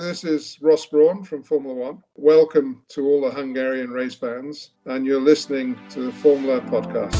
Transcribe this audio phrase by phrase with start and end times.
[0.00, 2.02] this is Ross Brawn from Formula One.
[2.14, 7.16] Welcome to all the Hungarian race fans, and you're listening to the Formula Podcast.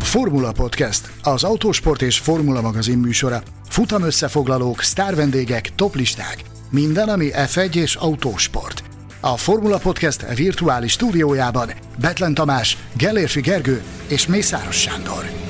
[0.00, 3.42] Formula Podcast, az autósport és formula magazin műsora.
[3.68, 6.42] Futam összefoglalók, sztárvendégek, toplisták.
[6.70, 8.82] Minden, ami F1 és autósport.
[9.20, 11.70] A Formula Podcast virtuális stúdiójában
[12.00, 15.47] Betlen Tamás, Gellérfi Gergő és Mészáros Sándor.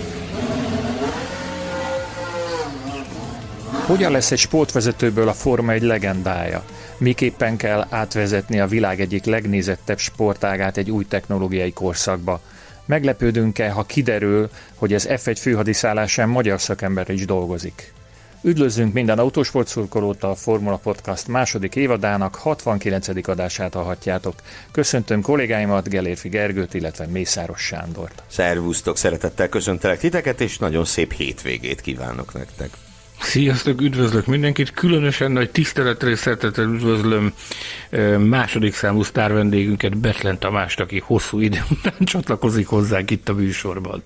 [3.88, 6.64] Hogyan lesz egy sportvezetőből a Forma egy legendája?
[6.98, 12.40] Miképpen kell átvezetni a világ egyik legnézettebb sportágát egy új technológiai korszakba?
[12.84, 17.92] Meglepődünk-e, ha kiderül, hogy az F1 főhadiszállásán magyar szakember is dolgozik?
[18.42, 23.28] Üdvözlünk minden autósportszurkolót a Formula Podcast második évadának 69.
[23.28, 24.34] adását hallhatjátok.
[24.70, 28.22] Köszöntöm kollégáimat, Gelérfi Gergőt, illetve Mészáros Sándort.
[28.26, 32.70] Szervusztok, szeretettel köszöntelek titeket, és nagyon szép hétvégét kívánok nektek.
[33.20, 37.32] Sziasztok, üdvözlök mindenkit, különösen nagy tisztelettel és szeretettel üdvözlöm
[38.18, 44.02] második számú sztár vendégünket, Betlen Tamást, aki hosszú idő után csatlakozik hozzánk itt a műsorban.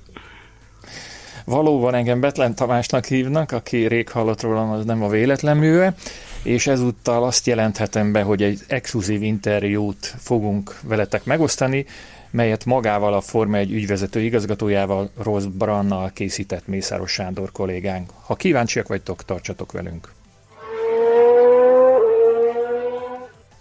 [1.45, 5.95] Valóban engem Betlen Tamásnak hívnak, aki rég hallott rólam, az nem a véletlen műve,
[6.43, 11.87] és ezúttal azt jelenthetem be, hogy egy exkluzív interjút fogunk veletek megosztani,
[12.33, 18.11] melyet magával a Forma egy ügyvezető igazgatójával, Rossz Brannal készített Mészáros Sándor kollégánk.
[18.25, 20.13] Ha kíváncsiak vagytok, tartsatok velünk!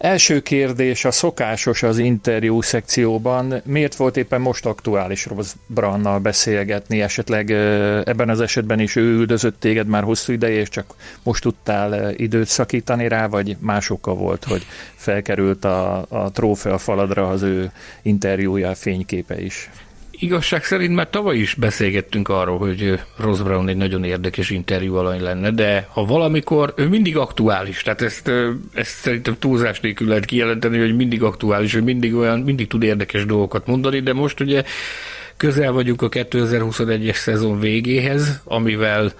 [0.01, 3.61] Első kérdés a szokásos az interjú szekcióban.
[3.65, 7.01] Miért volt éppen most aktuális Rossz Brannal beszélgetni?
[7.01, 7.51] Esetleg
[8.05, 12.47] ebben az esetben is ő üldözött téged már hosszú ideje, és csak most tudtál időt
[12.47, 17.71] szakítani rá, vagy másokkal volt, hogy felkerült a, a trófea faladra az ő
[18.01, 19.69] interjúja, fényképe is?
[20.21, 25.21] Igazság szerint már tavaly is beszélgettünk arról, hogy Ross Brown egy nagyon érdekes interjú alany
[25.21, 28.31] lenne, de ha valamikor, ő mindig aktuális, tehát ezt,
[28.73, 33.25] ezt szerintem túlzás nélkül lehet kijelenteni, hogy mindig aktuális, hogy mindig olyan, mindig tud érdekes
[33.25, 34.63] dolgokat mondani, de most ugye
[35.37, 39.11] közel vagyunk a 2021-es szezon végéhez, amivel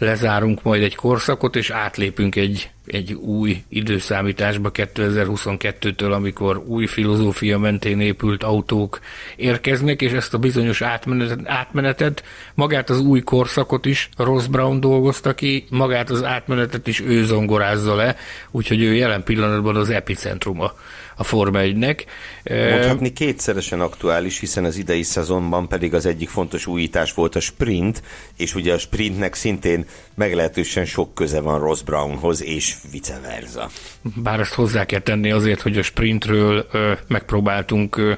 [0.00, 8.00] lezárunk majd egy korszakot, és átlépünk egy, egy új időszámításba 2022-től, amikor új filozófia mentén
[8.00, 9.00] épült autók
[9.36, 12.24] érkeznek, és ezt a bizonyos átmenetet, átmenetet
[12.54, 17.94] magát az új korszakot is Ross Brown dolgozta ki, magát az átmenetet is ő zongorázza
[17.94, 18.16] le,
[18.50, 20.72] úgyhogy ő jelen pillanatban az epicentruma
[21.20, 22.04] a Forma 1-nek.
[22.44, 28.02] Mondhatni kétszeresen aktuális, hiszen az idei szezonban pedig az egyik fontos újítás volt a sprint,
[28.36, 33.70] és ugye a sprintnek szintén meglehetősen sok köze van Ross Brownhoz, és vice versa.
[34.02, 38.12] Bár ezt hozzá kell tenni azért, hogy a sprintről ö, megpróbáltunk ö,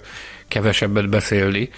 [0.48, 1.68] kevesebbet beszélni,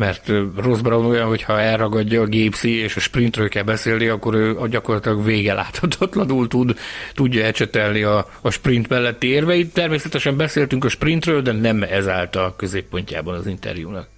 [0.00, 4.56] mert Ross Brown olyan, hogyha elragadja a gépszi és a sprintről kell beszélni, akkor ő
[4.70, 6.78] gyakorlatilag vége láthatatlanul tud,
[7.14, 9.72] tudja ecsetelni a, a sprint melletti érveit.
[9.72, 14.08] Természetesen beszéltünk a sprintről, de nem ezáltal középpontjában az interjúnak.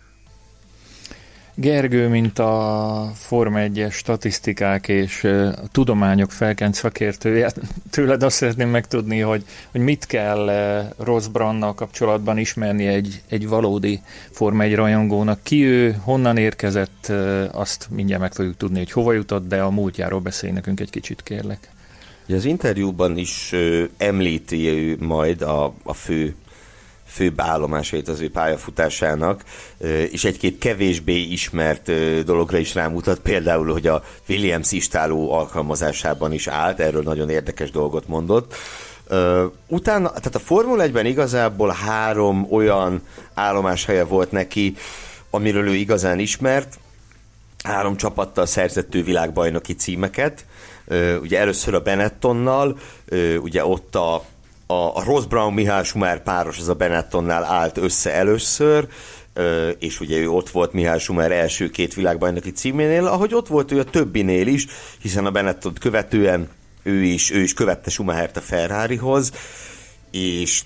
[1.55, 7.53] Gergő, mint a Forma 1-es statisztikák és a tudományok felkent szakértője,
[7.91, 10.51] tőled azt szeretném megtudni, hogy, hogy mit kell
[10.99, 15.41] Ross Brannal kapcsolatban ismerni egy, egy valódi Forma 1 rajongónak.
[15.43, 17.12] Ki ő, honnan érkezett,
[17.51, 21.23] azt mindjárt meg fogjuk tudni, hogy hova jutott, de a múltjáról beszélj nekünk egy kicsit,
[21.23, 21.71] kérlek.
[22.29, 23.55] Az interjúban is
[23.97, 26.35] említi ő majd a, a fő
[27.12, 29.45] főbb állomásait az ő pályafutásának,
[30.11, 31.93] és egy-két kevésbé ismert
[32.25, 38.09] dologra is rámutat, például, hogy a Williams istáló alkalmazásában is állt, erről nagyon érdekes dolgot
[38.09, 38.55] mondott.
[39.67, 43.03] utána, tehát a Formula 1-ben igazából három olyan
[43.34, 44.77] állomáshelye volt neki,
[45.31, 46.79] amiről ő igazán ismert,
[47.65, 50.44] három csapattal szerzett ő világbajnoki címeket,
[51.21, 52.79] ugye először a Benettonnal,
[53.43, 54.25] ugye ott a
[54.72, 58.88] a, a Ross Brown Mihály Schumer páros az a Benettonnál állt össze először,
[59.78, 63.78] és ugye ő ott volt Mihály Schumer első két világbajnoki címénél, ahogy ott volt ő
[63.78, 64.66] a többinél is,
[65.03, 66.49] hiszen a Benetton követően
[66.82, 69.32] ő is, ő is követte Schumachert a Ferrarihoz,
[70.11, 70.62] és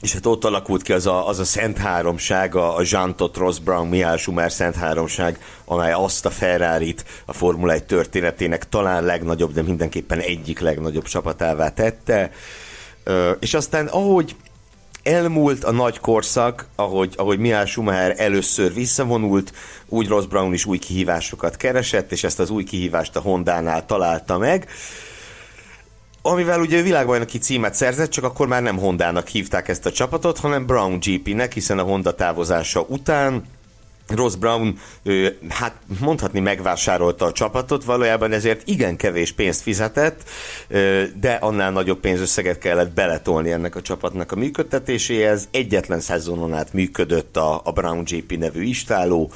[0.00, 3.58] és hát ott alakult ki az a, az a szent háromság, a, a Jean-Tot, Ross
[3.58, 6.94] Brown, Mihály Schumer szent háromság, amely azt a ferrari
[7.24, 12.30] a Formula 1 történetének talán legnagyobb, de mindenképpen egyik legnagyobb csapatává tette
[13.40, 14.36] és aztán ahogy
[15.02, 19.52] elmúlt a nagy korszak, ahogy, ahogy Mihály Schumacher először visszavonult,
[19.88, 24.38] úgy Ross Brown is új kihívásokat keresett, és ezt az új kihívást a Hondánál találta
[24.38, 24.68] meg.
[26.22, 30.66] Amivel ugye világbajnoki címet szerzett, csak akkor már nem Hondának hívták ezt a csapatot, hanem
[30.66, 33.44] Brown GP-nek, hiszen a Honda távozása után
[34.08, 34.78] Ross Brown,
[35.48, 40.22] hát mondhatni megvásárolta a csapatot, valójában ezért igen kevés pénzt fizetett,
[41.20, 45.48] de annál nagyobb pénzösszeget kellett beletolni ennek a csapatnak a működtetéséhez.
[45.50, 49.32] Egyetlen szezonon át működött a, Brown JP nevű istáló,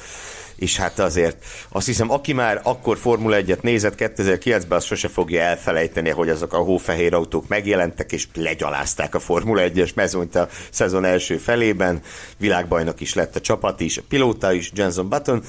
[0.57, 5.41] és hát azért azt hiszem, aki már akkor Formula 1-et nézett 2009-ben, az sose fogja
[5.41, 11.05] elfelejteni, hogy azok a hófehér autók megjelentek, és legyalázták a Formula 1-es mezonyt a szezon
[11.05, 12.01] első felében.
[12.37, 15.43] Világbajnok is lett a csapat is, a pilóta is, Jenson Button,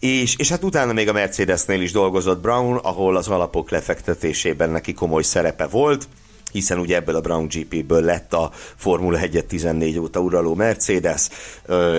[0.00, 4.94] és, és hát utána még a Mercedesnél is dolgozott Brown, ahol az alapok lefektetésében neki
[4.94, 6.08] komoly szerepe volt
[6.52, 11.28] hiszen ugye ebből a Brown GP-ből lett a Formula 1 14 óta uraló Mercedes,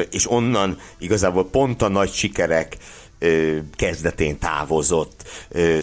[0.09, 2.77] és onnan igazából pont a nagy sikerek
[3.75, 5.23] kezdetén távozott,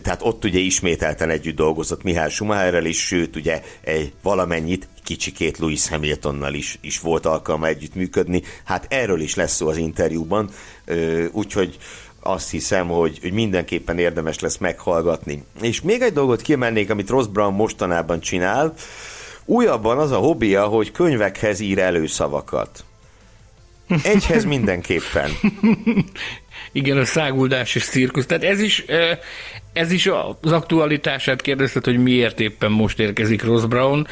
[0.03, 5.89] tehát ott ugye ismételten együtt dolgozott Mihály Schumacherrel is, sőt ugye egy valamennyit kicsikét Louis
[5.89, 8.43] Hamiltonnal is, is volt alkalma együttműködni.
[8.65, 10.51] Hát erről is lesz szó az interjúban,
[11.33, 11.79] úgyhogy
[12.27, 15.45] azt hiszem, hogy, hogy mindenképpen érdemes lesz meghallgatni.
[15.61, 18.75] És még egy dolgot kiemelnék, amit Ross Brown mostanában csinál.
[19.45, 22.85] Újabban az a hobbija, hogy könyvekhez ír előszavakat.
[24.03, 25.31] Egyhez mindenképpen.
[26.73, 28.27] Igen, a száguldás és cirkusz.
[28.27, 28.85] Tehát ez is,
[29.73, 30.07] ez is
[30.41, 34.07] az aktualitását kérdezted, hogy miért éppen most érkezik Ross Brown.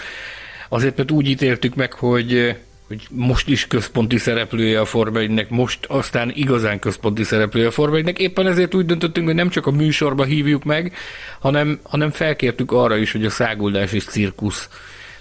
[0.69, 2.57] Azért, mert úgy ítéltük meg, hogy
[2.95, 7.97] hogy most is központi szereplője a Forma 1 most aztán igazán központi szereplője a Forma
[7.97, 10.93] 1 Éppen ezért úgy döntöttünk, hogy nem csak a műsorba hívjuk meg,
[11.41, 14.69] hanem, hanem felkértük arra is, hogy a Száguldás és Cirkusz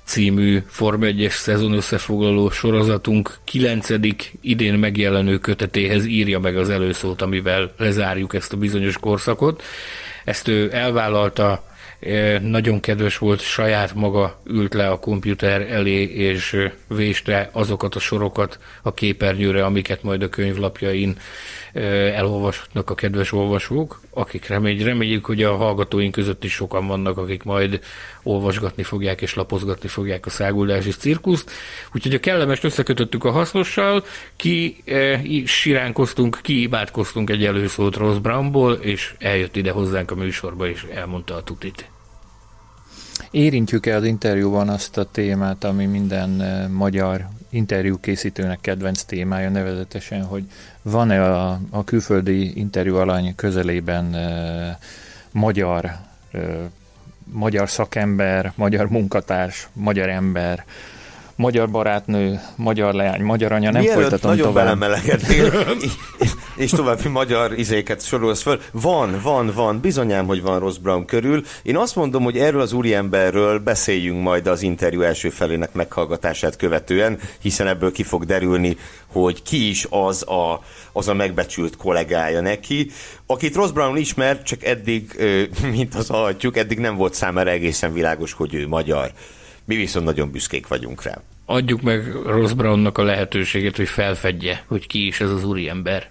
[0.04, 3.90] című Forma 1-es szezon összefoglaló sorozatunk 9.
[4.42, 9.64] idén megjelenő kötetéhez írja meg az előszót, amivel lezárjuk ezt a bizonyos korszakot.
[10.26, 11.64] Ezt ő elvállalta
[12.42, 18.60] nagyon kedves volt, saját maga ült le a komputer elé, és véste azokat a sorokat
[18.82, 21.18] a képernyőre, amiket majd a könyvlapjain
[22.14, 27.44] elolvashatnak a kedves olvasók, akik remény, reméljük, hogy a hallgatóink között is sokan vannak, akik
[27.44, 27.80] majd
[28.24, 31.52] olvasgatni fogják és lapozgatni fogják a száguldási cirkuszt.
[31.94, 34.06] Úgyhogy a kellemes összekötöttük a hasznossal,
[34.36, 40.68] ki e, siránkoztunk, ki imádkoztunk egy előszót Ross Brownból, és eljött ide hozzánk a műsorba,
[40.68, 41.93] és elmondta a tutit.
[43.32, 46.30] Érintjük-e az interjúban azt a témát, ami minden
[46.72, 50.44] magyar interjú készítőnek kedvenc témája, nevezetesen, hogy
[50.82, 54.78] van-e a, a külföldi interjú alany közelében e,
[55.32, 55.86] magyar,
[56.32, 56.40] e,
[57.24, 60.66] magyar szakember, magyar munkatárs, magyar ember,
[61.36, 64.64] magyar barátnő, magyar leány, magyar anya, nem Mielőtt folytatom nagyon tovább.
[64.66, 65.52] belemelegedtél,
[66.56, 68.60] és további magyar izéket sorolsz föl.
[68.72, 71.44] Van, van, van, bizonyám, hogy van Ross Brown körül.
[71.64, 77.20] Én azt mondom, hogy erről az úriemberről beszéljünk majd az interjú első felének meghallgatását követően,
[77.42, 78.78] hiszen ebből ki fog derülni,
[79.12, 82.92] hogy ki is az a, az a megbecsült kollégája neki,
[83.26, 85.22] akit Ross Brown ismer, csak eddig,
[85.72, 89.12] mint az hallhatjuk, eddig nem volt számára egészen világos, hogy ő magyar.
[89.66, 91.22] Mi viszont nagyon büszkék vagyunk rá.
[91.46, 96.10] Adjuk meg Ross Brownnak a lehetőséget, hogy felfedje, hogy ki is ez az úriember.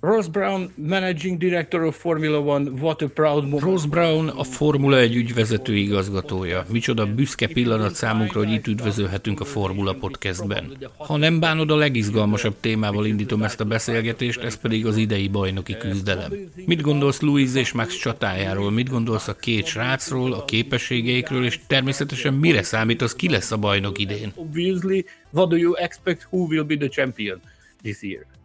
[0.00, 3.62] Ross Brown, Managing Director of Formula One, what a proud moment.
[3.62, 6.64] Ross Brown, a Formula 1 ügyvezető igazgatója.
[6.68, 10.76] Micsoda büszke pillanat számunkra, hogy itt üdvözölhetünk a Formula Podcastben.
[10.96, 15.76] Ha nem bánod, a legizgalmasabb témával indítom ezt a beszélgetést, ez pedig az idei bajnoki
[15.76, 16.32] küzdelem.
[16.66, 18.70] Mit gondolsz Louis és Max csatájáról?
[18.70, 23.56] Mit gondolsz a két srácról, a képességeikről, és természetesen mire számít az, ki lesz a
[23.56, 24.32] bajnok idén?
[24.34, 27.40] Obviously, what do you expect who will be the champion
[27.82, 28.37] this year?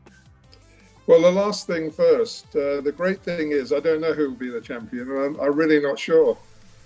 [1.05, 2.55] Well, the last thing first.
[2.55, 5.53] Uh, the great thing is, I don't know who will be the champion, I'm, I'm
[5.53, 6.37] really not sure.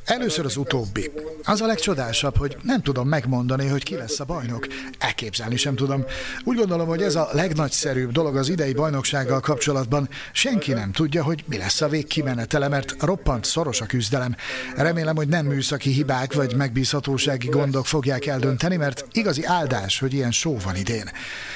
[0.08, 1.12] Először az utóbbi.
[1.44, 4.68] Az a legcsodásabb, hogy nem tudom megmondani, hogy ki lesz a bajnok.
[4.98, 6.06] Elképzelni sem tudom.
[6.44, 10.10] Úgy gondolom, hogy ez a legnagyszerűbb dolog az idei bajnoksággal kapcsolatban.
[10.32, 14.36] Senki nem tudja, hogy mi lesz a végkimenetele, mert roppant szoros a küzdelem.
[14.76, 20.32] Remélem, hogy nem műszaki hibák vagy megbízhatósági gondok fogják eldönteni, mert igazi áldás, hogy ilyen
[20.32, 21.10] só van idén.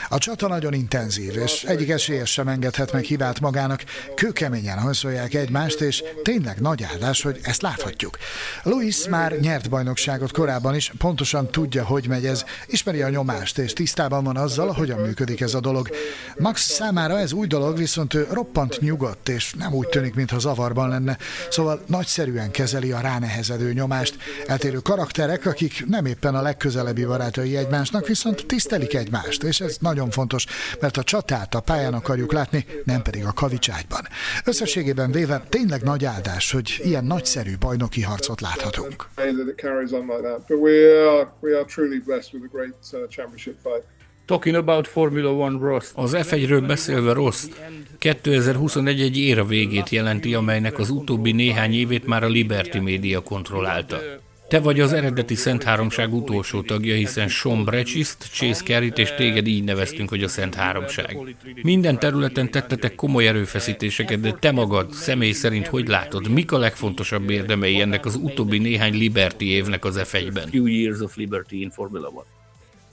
[0.10, 3.84] A csata nagyon intenzív, és egyik esélyes sem engedhet meg hibát magának.
[4.16, 8.18] Kőkeményen hajszolják egymást, és tényleg nagy áldás, hogy ezt láthatjuk.
[8.64, 13.74] Louis már nyert bajnokságot korábban is, pontosan tudja, hogy megy ez, ismeri a nyomást, és
[13.74, 15.90] tisztában van azzal, hogyan működik ez a dolog.
[16.38, 20.90] Max számára ez új dolog, viszont ő roppant nyugodt, és nem úgy tűnik, mintha zavarban
[20.90, 21.18] lenne,
[21.50, 24.16] szóval nagyszerűen kezeli a ránehezedő nyomást.
[24.48, 30.10] Eltérő karakterek, akik nem éppen a legközelebbi barátai egymásnak, viszont tisztelik egymást, és ez nagyon
[30.10, 30.46] fontos,
[30.80, 34.08] mert a csatát a pályán akarjuk látni, nem pedig a kavicságyban.
[34.44, 39.08] Összességében véve tényleg nagy áldás, hogy ilyen nagyszerű bajnoki harcot harcot láthatunk.
[44.26, 45.86] Talking about Formula One Ross.
[45.96, 47.46] Az F1-ről beszélve Ross,
[47.98, 54.00] 2021 egy éra végét jelenti, amelynek az utóbbi néhány évét már a Liberty Media kontrollálta.
[54.52, 59.48] Te vagy az eredeti Szent Háromság utolsó tagja, hiszen Sean Brecsiszt, Chase Carey-t és téged
[59.48, 61.18] így neveztünk, hogy a Szent Háromság.
[61.62, 67.30] Minden területen tettetek komoly erőfeszítéseket, de te magad személy szerint hogy látod, mik a legfontosabb
[67.30, 70.50] érdemei ennek az utóbbi néhány Liberty évnek az F1-ben?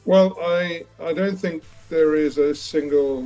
[0.05, 1.63] Well, I, I don't think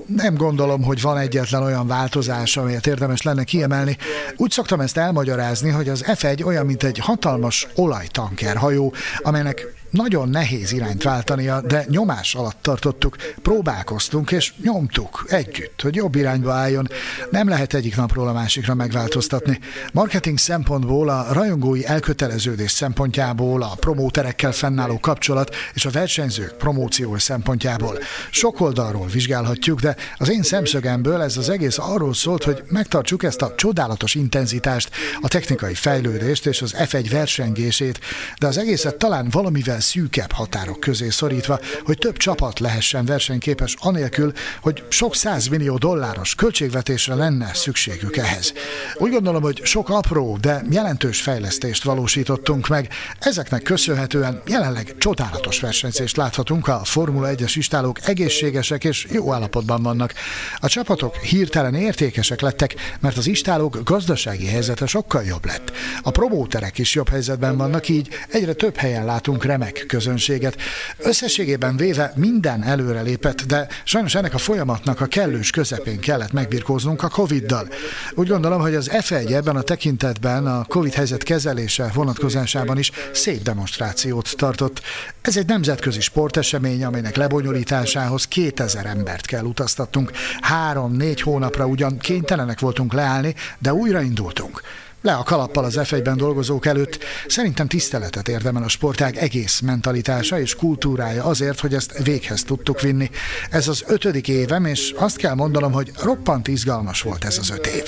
[0.06, 3.96] nem gondolom, hogy van egyetlen olyan változás, amelyet érdemes lenne kiemelni.
[4.36, 10.72] Úgy szoktam ezt elmagyarázni, hogy az F1 olyan, mint egy hatalmas olajtankerhajó, amelynek nagyon nehéz
[10.72, 16.88] irányt váltania, de nyomás alatt tartottuk, próbálkoztunk és nyomtuk együtt, hogy jobb irányba álljon.
[17.30, 19.58] Nem lehet egyik napról a másikra megváltoztatni.
[19.92, 27.98] Marketing szempontból, a rajongói elköteleződés szempontjából, a promóterekkel fennálló kapcsolat és a versenyzők promóciós szempontjából.
[28.30, 33.42] Sok oldalról vizsgálhatjuk, de az én szemszögemből ez az egész arról szólt, hogy megtartsuk ezt
[33.42, 38.00] a csodálatos intenzitást, a technikai fejlődést és az F1 versengését,
[38.38, 44.32] de az egészet talán valamivel szűkebb határok közé szorítva, hogy több csapat lehessen versenyképes anélkül,
[44.60, 45.14] hogy sok
[45.50, 48.52] millió dolláros költségvetésre lenne szükségük ehhez.
[48.94, 52.88] Úgy gondolom, hogy sok apró, de jelentős fejlesztést valósítottunk meg.
[53.18, 60.14] Ezeknek köszönhetően jelenleg csodálatos versenyzést láthatunk, a Formula 1-es istálók egészségesek és jó állapotban vannak.
[60.58, 65.72] A csapatok hirtelen értékesek lettek, mert az istálók gazdasági helyzete sokkal jobb lett.
[66.02, 70.56] A promóterek is jobb helyzetben vannak, így egyre több helyen látunk remek remek közönséget.
[70.98, 77.08] Összességében véve minden előrelépett, de sajnos ennek a folyamatnak a kellős közepén kellett megbirkóznunk a
[77.08, 77.68] Covid-dal.
[78.14, 83.42] Úgy gondolom, hogy az F1 ebben a tekintetben a Covid helyzet kezelése vonatkozásában is szép
[83.42, 84.80] demonstrációt tartott.
[85.20, 90.10] Ez egy nemzetközi sportesemény, amelynek lebonyolításához 2000 embert kell utaztatnunk.
[90.40, 94.60] Három-négy hónapra ugyan kénytelenek voltunk leállni, de újraindultunk
[95.02, 96.98] le a kalappal az f dolgozók előtt.
[97.26, 103.10] Szerintem tiszteletet érdemel a sportág egész mentalitása és kultúrája azért, hogy ezt véghez tudtuk vinni.
[103.50, 107.66] Ez az ötödik évem, és azt kell mondanom, hogy roppant izgalmas volt ez az öt
[107.66, 107.82] év.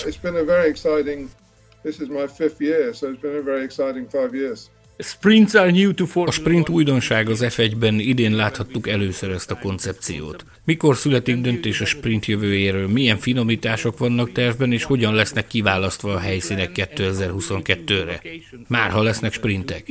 [1.85, 4.71] This is my fifth year, so it's been a very exciting five years.
[4.97, 10.45] A sprint újdonság az F1-ben, idén láthattuk először ezt a koncepciót.
[10.65, 16.19] Mikor születik döntés a sprint jövőjéről, milyen finomítások vannak tervben, és hogyan lesznek kiválasztva a
[16.19, 18.23] helyszínek 2022-re?
[18.69, 19.89] Már ha lesznek sprintek.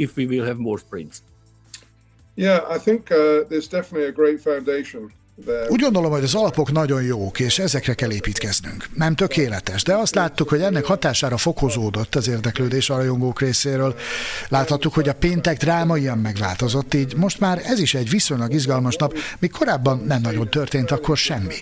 [2.36, 3.18] Yeah, I think uh,
[3.50, 5.12] there's definitely a great foundation
[5.70, 8.88] úgy gondolom, hogy az alapok nagyon jók, és ezekre kell építkeznünk.
[8.96, 13.96] Nem tökéletes, de azt láttuk, hogy ennek hatására fokozódott az érdeklődés a rajongók részéről.
[14.50, 18.96] Láthattuk, hogy a péntek dráma ilyen megváltozott, így most már ez is egy viszonylag izgalmas
[18.96, 21.56] nap, míg korábban nem nagyon történt akkor semmi.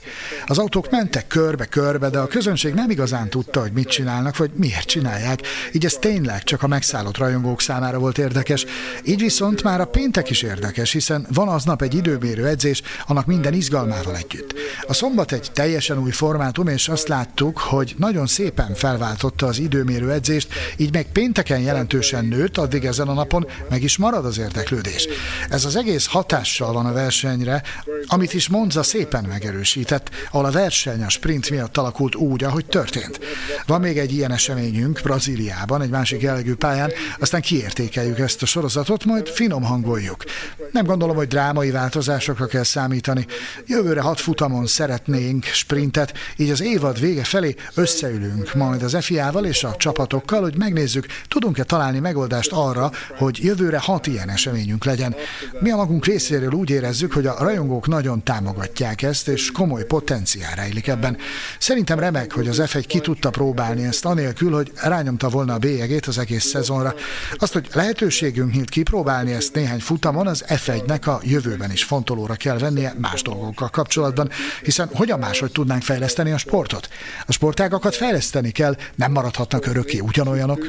[0.45, 4.87] Az autók mentek körbe-körbe, de a közönség nem igazán tudta, hogy mit csinálnak, vagy miért
[4.87, 8.65] csinálják, így ez tényleg csak a megszállott rajongók számára volt érdekes.
[9.03, 13.59] Így viszont már a péntek is érdekes, hiszen van aznap egy időmérő edzés, annak minden
[13.61, 14.53] izgalmával együtt.
[14.87, 20.11] A szombat egy teljesen új formátum, és azt láttuk, hogy nagyon szépen felváltotta az időmérő
[20.11, 25.07] edzést, így meg pénteken jelentősen nőtt, addig ezen a napon meg is marad az érdeklődés.
[25.49, 27.63] Ez az egész hatással van a versenyre,
[28.07, 33.19] amit is Monza szépen megerősített, ahol a verseny a sprint miatt alakult úgy, ahogy történt.
[33.65, 39.05] Van még egy ilyen eseményünk Brazíliában, egy másik jellegű pályán, aztán kiértékeljük ezt a sorozatot,
[39.05, 40.23] majd finom hangoljuk.
[40.71, 43.25] Nem gondolom, hogy drámai változásokra kell számítani.
[43.65, 49.63] Jövőre hat futamon szeretnénk sprintet, így az évad vége felé összeülünk majd az FIA-val és
[49.63, 55.15] a csapatokkal, hogy megnézzük, tudunk-e találni megoldást arra, hogy jövőre hat ilyen eseményünk legyen.
[55.59, 60.55] Mi a magunk részéről úgy érezzük, hogy a rajongók nagyon támogatják ezt, és komoly potenciál
[60.55, 61.17] rejlik ebben.
[61.59, 66.05] Szerintem remek, hogy az F1 ki tudta próbálni ezt, anélkül, hogy rányomta volna a bélyegét
[66.05, 66.93] az egész szezonra.
[67.37, 72.57] Azt, hogy lehetőségünk nyílt kipróbálni ezt néhány futamon, az F1-nek a jövőben is fontolóra kell
[72.57, 74.29] vennie más dolgok dolgokkal kapcsolatban,
[74.63, 76.87] hiszen hogyan máshogy tudnánk fejleszteni a sportot?
[77.25, 80.67] A sportágakat fejleszteni kell, nem maradhatnak örökké ugyanolyanok.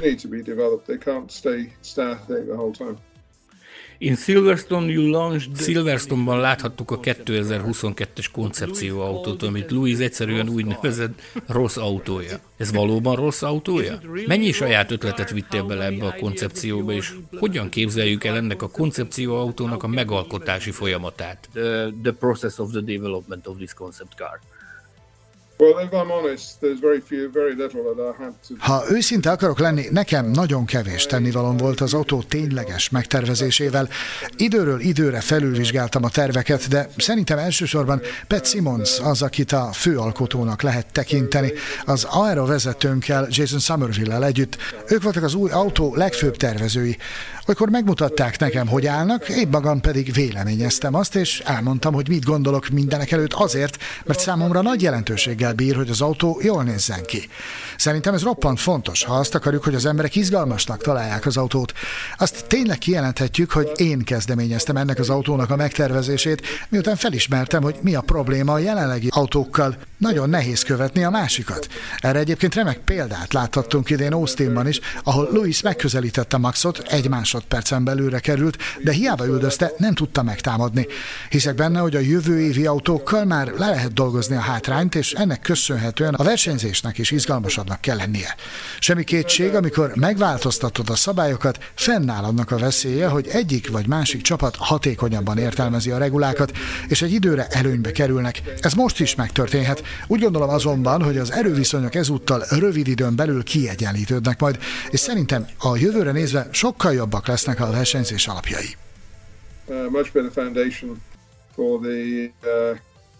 [4.03, 5.57] In Silverstone you launched...
[5.57, 12.41] Silverstone-ban láthattuk a 2022-es koncepcióautót, amit Louis egyszerűen úgy nevezett rossz autója.
[12.57, 14.01] Ez valóban rossz autója?
[14.27, 19.83] Mennyi saját ötletet vittél bele ebbe a koncepcióba, és hogyan képzeljük el ennek a koncepcióautónak
[19.83, 21.49] a megalkotási folyamatát?
[21.53, 24.41] The, the process of the development of this concept car.
[28.59, 33.89] Ha őszinte akarok lenni, nekem nagyon kevés tennivalom volt az autó tényleges megtervezésével.
[34.37, 40.93] Időről időre felülvizsgáltam a terveket, de szerintem elsősorban Pat Simmons az, akit a főalkotónak lehet
[40.93, 41.53] tekinteni.
[41.85, 44.57] Az Aero vezetőnkkel, Jason Somerville-el együtt.
[44.89, 46.97] Ők voltak az új autó legfőbb tervezői.
[47.47, 52.69] Olykor megmutatták nekem, hogy állnak, én magam pedig véleményeztem azt, és elmondtam, hogy mit gondolok
[52.69, 57.29] mindenek előtt azért, mert számomra nagy jelentőséggel bír, hogy az autó jól nézzen ki.
[57.77, 61.73] Szerintem ez roppant fontos, ha azt akarjuk, hogy az emberek izgalmasnak találják az autót.
[62.19, 67.95] Azt tényleg kijelenthetjük, hogy én kezdeményeztem ennek az autónak a megtervezését, miután felismertem, hogy mi
[67.95, 69.77] a probléma a jelenlegi autókkal.
[69.99, 71.69] Nagyon nehéz követni a másikat.
[71.99, 78.21] Erre egyébként remek példát láthattunk idén Austinban is, ahol Louis megközelítette Maxot egymás másodpercen belőle
[78.21, 80.87] került, de hiába üldözte, nem tudta megtámadni.
[81.29, 85.41] Hiszek benne, hogy a jövő évi autókkal már le lehet dolgozni a hátrányt, és ennek
[85.43, 88.35] köszönhetően a versenyzésnek is izgalmasabbnak kell lennie.
[88.79, 94.57] Semmi kétség, amikor megváltoztatod a szabályokat, fennáll annak a veszélye, hogy egyik vagy másik csapat
[94.57, 96.53] hatékonyabban értelmezi a regulákat,
[96.89, 98.43] és egy időre előnybe kerülnek.
[98.61, 99.83] Ez most is megtörténhet.
[100.07, 104.59] Úgy gondolom azonban, hogy az erőviszonyok ezúttal rövid időn belül kiegyenlítődnek majd,
[104.91, 108.77] és szerintem a jövőre nézve sokkal jobbak lesznek a versenyzés alapjai.
[109.67, 111.01] Uh, much better foundation
[111.55, 112.77] for the uh,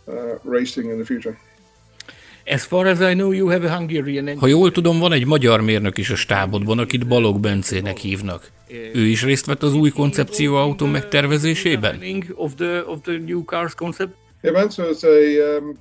[0.07, 1.37] uh, racing in the future.
[2.47, 4.39] As far as I know, you have a Hungarian...
[4.39, 8.51] Ha jól tudom, van egy magyar mérnök is a stábodban, akit Balog Bencének hívnak.
[8.95, 11.99] Ő is részt vett az új koncepció autó megtervezésében?
[14.43, 15.77] Um,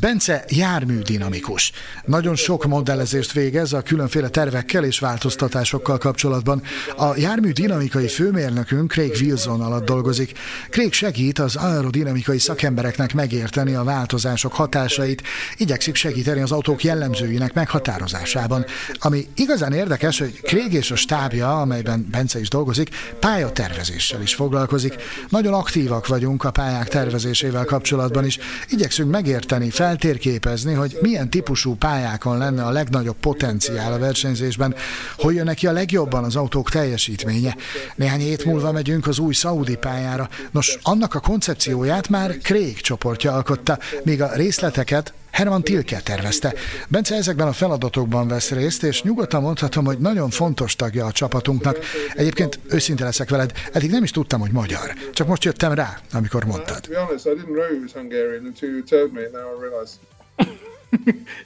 [0.00, 1.72] Bence jármű dinamikus.
[2.04, 6.62] Nagyon sok modellezést végez a különféle tervekkel és változtatásokkal kapcsolatban.
[6.96, 10.38] A jármű dinamikai főmérnökünk Craig Wilson alatt dolgozik.
[10.70, 15.22] Craig segít az aerodinamikai szakembereknek megérteni a változások hatásait,
[15.56, 18.64] igyekszik segíteni az autók jellemzőinek meghatározásában.
[18.98, 24.94] Ami igazán érdekes, hogy Craig és a stábja, amelyben Bence is dolgozik, pályatervezéssel is foglalkozik.
[25.28, 31.74] Nagyon aktívak vagyunk a pályák tervezésében tervezésével kapcsolatban is igyekszünk megérteni, feltérképezni, hogy milyen típusú
[31.74, 34.74] pályákon lenne a legnagyobb potenciál a versenyzésben,
[35.16, 37.56] hogy jön neki a legjobban az autók teljesítménye.
[37.94, 40.28] Néhány hét múlva megyünk az új Saudi pályára.
[40.50, 46.54] Nos, annak a koncepcióját már Craig csoportja alkotta, míg a részleteket Herman Tilke tervezte.
[46.88, 51.78] Bence ezekben a feladatokban vesz részt, és nyugodtan mondhatom, hogy nagyon fontos tagja a csapatunknak.
[52.14, 54.92] Egyébként őszinte leszek veled, eddig nem is tudtam, hogy magyar.
[55.12, 56.88] Csak most jöttem rá, amikor mondtad.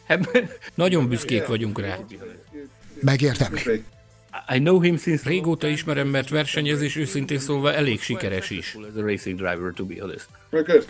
[0.74, 1.98] Nagyon büszkék vagyunk rá.
[3.00, 3.84] Megértemli.
[5.24, 8.76] Régóta ismerem, mert versenyez, és őszintén szólva elég sikeres is.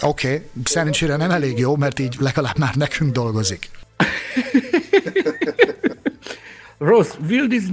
[0.03, 0.47] Oké, okay.
[0.65, 3.71] szerencsére nem elég jó, mert így legalább már nekünk dolgozik.
[6.79, 7.15] Rossz,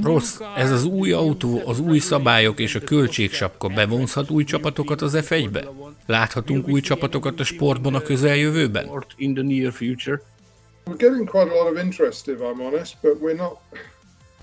[0.03, 5.17] Rossz, ez az új autó, az új szabályok és a költségsapka bevonzhat új csapatokat az
[5.21, 5.67] F1-be?
[6.05, 8.87] Láthatunk új csapatokat a sportban a közeljövőben?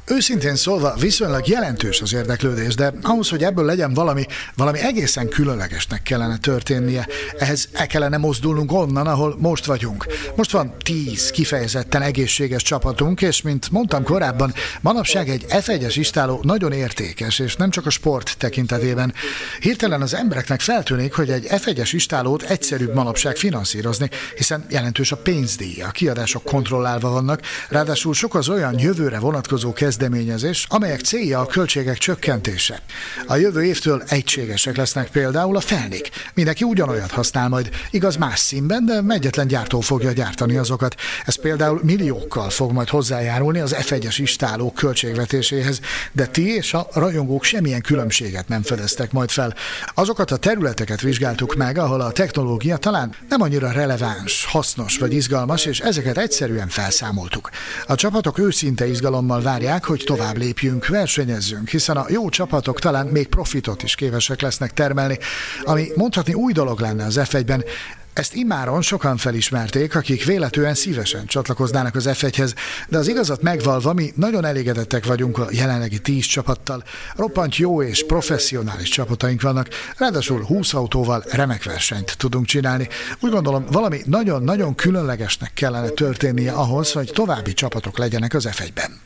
[0.06, 6.02] Őszintén szólva viszonylag jelentős az érdeklődés, de ahhoz, hogy ebből legyen valami, valami egészen különlegesnek
[6.02, 7.08] kellene történnie.
[7.38, 10.06] Ehhez el kellene mozdulnunk onnan, ahol most vagyunk.
[10.36, 16.72] Most van tíz kifejezetten egészséges csapatunk, és mint mondtam korábban, manapság egy F1-es istáló nagyon
[16.72, 19.14] értékes, és nem csak a sport tekintetében.
[19.60, 25.82] Hirtelen az embereknek feltűnik, hogy egy F1-es istálót egyszerűbb manapság finanszírozni, hiszen jelentős a pénzdíj,
[25.82, 31.46] a kiadások kontrollálva vannak, ráadásul sok az olyan jövőre vonatkozó kezdeményezés, kezdeményezés, amelyek célja a
[31.46, 32.82] költségek csökkentése.
[33.26, 36.10] A jövő évtől egységesek lesznek például a felnék.
[36.34, 40.94] Mindenki ugyanolyat használ majd, igaz más színben, de egyetlen gyártó fogja gyártani azokat.
[41.26, 45.80] Ez például milliókkal fog majd hozzájárulni az F1-es istálók költségvetéséhez,
[46.12, 49.54] de ti és a rajongók semmilyen különbséget nem fedeztek majd fel.
[49.94, 55.64] Azokat a területeket vizsgáltuk meg, ahol a technológia talán nem annyira releváns, hasznos vagy izgalmas,
[55.66, 57.50] és ezeket egyszerűen felszámoltuk.
[57.86, 63.06] A csapatok őszinte izgalommal várják, meg, hogy tovább lépjünk, versenyezzünk, hiszen a jó csapatok talán
[63.06, 65.18] még profitot is képesek lesznek termelni,
[65.64, 67.64] ami mondhatni új dolog lenne az F1-ben,
[68.12, 72.54] ezt immáron sokan felismerték, akik véletően szívesen csatlakoznának az F1-hez,
[72.88, 76.82] de az igazat megvalva mi nagyon elégedettek vagyunk a jelenlegi 10 csapattal.
[77.16, 82.88] Roppant jó és professzionális csapataink vannak, ráadásul 20 autóval remek versenyt tudunk csinálni.
[83.20, 89.00] Úgy gondolom, valami nagyon-nagyon különlegesnek kellene történnie ahhoz, hogy további csapatok legyenek az F1-ben.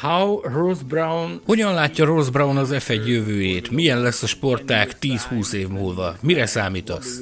[0.00, 1.40] How Rose Brown...
[1.46, 3.70] Hogyan látja Rose Brown az F1 jövőjét?
[3.70, 6.16] Milyen lesz a sportág 10-20 év múlva?
[6.20, 7.20] Mire számítasz?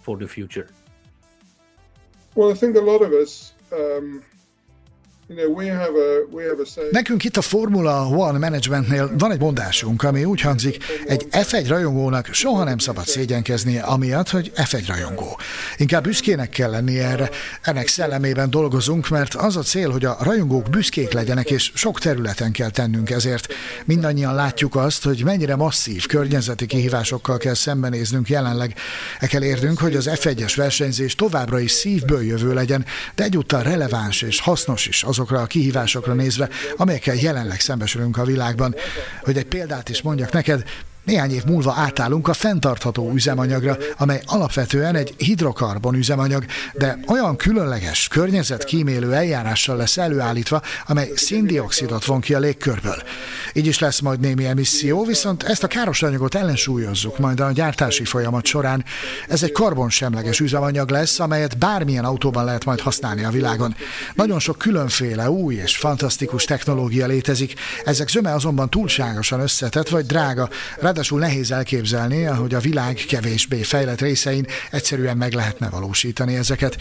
[0.00, 0.66] for the future?
[2.34, 4.22] Well, I think a lot of us um,
[6.90, 12.28] Nekünk itt a Formula One Managementnél van egy mondásunk, ami úgy hangzik, egy F1 rajongónak
[12.32, 15.38] soha nem szabad szégyenkezni amiatt, hogy F1 rajongó.
[15.76, 17.30] Inkább büszkének kell lenni erre.
[17.62, 22.52] Ennek szellemében dolgozunk, mert az a cél, hogy a rajongók büszkék legyenek, és sok területen
[22.52, 23.52] kell tennünk ezért.
[23.84, 28.74] Mindannyian látjuk azt, hogy mennyire masszív környezeti kihívásokkal kell szembenéznünk jelenleg.
[29.18, 34.22] E kell érnünk, hogy az F1-es versenyzés továbbra is szívből jövő legyen, de egyúttal releváns
[34.22, 38.74] és hasznos is az azokra a kihívásokra nézve, amelyekkel jelenleg szembesülünk a világban.
[39.20, 40.64] Hogy egy példát is mondjak neked,
[41.08, 46.44] néhány év múlva átállunk a fenntartható üzemanyagra, amely alapvetően egy hidrokarbon üzemanyag,
[46.74, 53.02] de olyan különleges, környezetkímélő eljárással lesz előállítva, amely széndiokszidot von ki a légkörből.
[53.52, 58.04] Így is lesz majd némi emisszió, viszont ezt a káros anyagot ellensúlyozzuk majd a gyártási
[58.04, 58.84] folyamat során.
[59.28, 63.76] Ez egy karbonsemleges üzemanyag lesz, amelyet bármilyen autóban lehet majd használni a világon.
[64.14, 70.48] Nagyon sok különféle új és fantasztikus technológia létezik, ezek zöme azonban túlságosan összetett vagy drága,
[70.98, 76.76] Ráadásul nehéz elképzelni, hogy a világ kevésbé fejlett részein egyszerűen meg lehetne valósítani ezeket.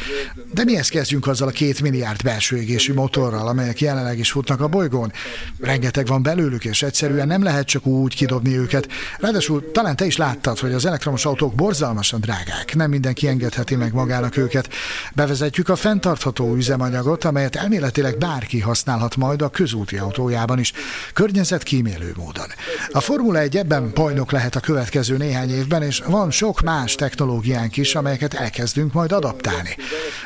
[0.53, 4.67] De mihez kezdjünk azzal a két milliárd belső égésű motorral, amelyek jelenleg is futnak a
[4.67, 5.11] bolygón?
[5.59, 8.87] Rengeteg van belőlük, és egyszerűen nem lehet csak úgy kidobni őket.
[9.19, 12.75] Ráadásul talán te is láttad, hogy az elektromos autók borzalmasan drágák.
[12.75, 14.69] Nem mindenki engedheti meg magának őket.
[15.13, 20.73] Bevezetjük a fenntartható üzemanyagot, amelyet elméletileg bárki használhat majd a közúti autójában is,
[21.13, 22.47] környezetkímélő módon.
[22.91, 27.77] A Formula 1 ebben bajnok lehet a következő néhány évben, és van sok más technológiánk
[27.77, 29.75] is, amelyeket elkezdünk majd adaptálni.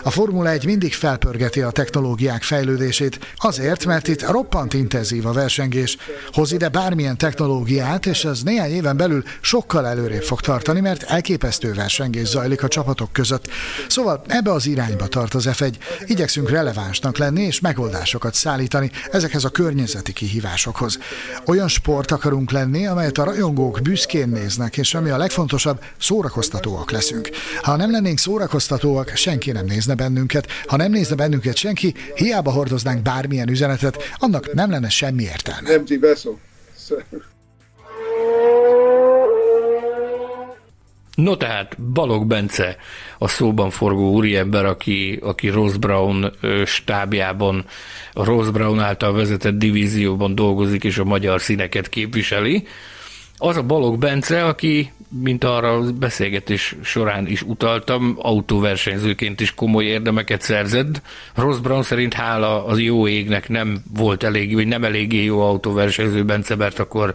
[0.03, 5.97] A Formula 1 mindig felpörgeti a technológiák fejlődését, azért, mert itt roppant intenzív a versengés,
[6.31, 11.73] hoz ide bármilyen technológiát, és ez néhány éven belül sokkal előrébb fog tartani, mert elképesztő
[11.73, 13.47] versengés zajlik a csapatok között.
[13.87, 15.73] Szóval ebbe az irányba tart az F1.
[16.05, 20.99] Igyekszünk relevánsnak lenni és megoldásokat szállítani ezekhez a környezeti kihívásokhoz.
[21.45, 26.91] Olyan sport akarunk lenni, amelyet a rajongó rajongók büszkén néznek, és ami a legfontosabb, szórakoztatóak
[26.91, 27.29] leszünk.
[27.61, 30.47] Ha nem lennénk szórakoztatóak, senki nem nézne bennünket.
[30.67, 35.69] Ha nem nézne bennünket senki, hiába hordoznánk bármilyen üzenetet, annak nem lenne semmi értelme.
[35.69, 36.39] Empty vessel.
[41.15, 42.77] No tehát Balog Bence,
[43.17, 46.31] a szóban forgó úriember, aki, aki Ross Brown
[46.65, 47.65] stábjában,
[48.13, 52.67] a Ross Brown által vezetett divízióban dolgozik, és a magyar színeket képviseli
[53.43, 59.83] az a Balog Bence, aki, mint arra a beszélgetés során is utaltam, autóversenyzőként is komoly
[59.83, 61.01] érdemeket szerzett.
[61.35, 66.23] Ross Brown szerint hála az jó égnek nem volt elég, vagy nem eléggé jó autóversenyző
[66.23, 67.13] Bence, mert akkor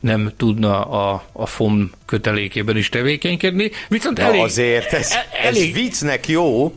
[0.00, 3.70] nem tudna a, a FOM kötelékében is tevékenykedni.
[3.88, 6.74] Viszont elég, Na azért, ez, elég, ez viccnek jó,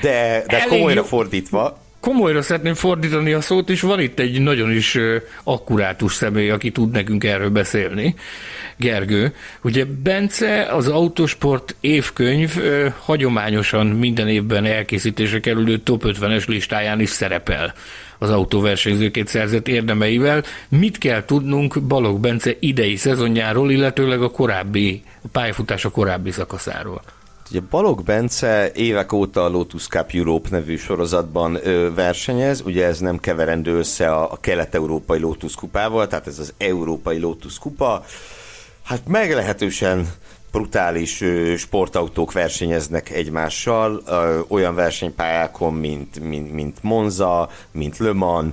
[0.00, 4.72] de, de komolyra jó, fordítva komolyra szeretném fordítani a szót, és van itt egy nagyon
[4.72, 4.98] is
[5.42, 8.14] akkurátus személy, aki tud nekünk erről beszélni.
[8.76, 9.34] Gergő.
[9.62, 12.60] Ugye Bence az Autosport évkönyv
[12.98, 17.74] hagyományosan minden évben elkészítésre kerülő top 50-es listáján is szerepel
[18.18, 20.42] az autóversenyzőként szerzett érdemeivel.
[20.68, 27.02] Mit kell tudnunk Balog Bence idei szezonjáról, illetőleg a korábbi a pályafutása korábbi szakaszáról?
[27.50, 32.98] Ugye Balog Bence évek óta a Lotus Cup Europe nevű sorozatban ö, versenyez, ugye ez
[32.98, 38.04] nem keverendő össze a, a kelet-európai Lotus kupával, tehát ez az európai Lotus kupa.
[38.82, 40.12] Hát meglehetősen
[40.52, 41.24] brutális
[41.56, 44.02] sportautók versenyeznek egymással,
[44.48, 48.52] olyan versenypályákon, mint, mint, mint Monza, mint Le Mans,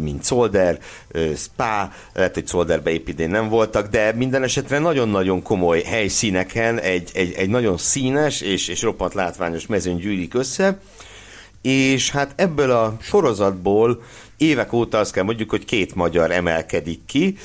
[0.00, 0.78] mint Zolder,
[1.36, 7.10] Spa, lehet, hogy Zolderbe épp idén nem voltak, de minden esetre nagyon-nagyon komoly helyszíneken egy,
[7.14, 10.78] egy, egy nagyon színes és, és roppant látványos mezőn gyűlik össze,
[11.62, 14.02] és hát ebből a sorozatból
[14.36, 17.36] évek óta azt kell mondjuk, hogy két magyar emelkedik ki,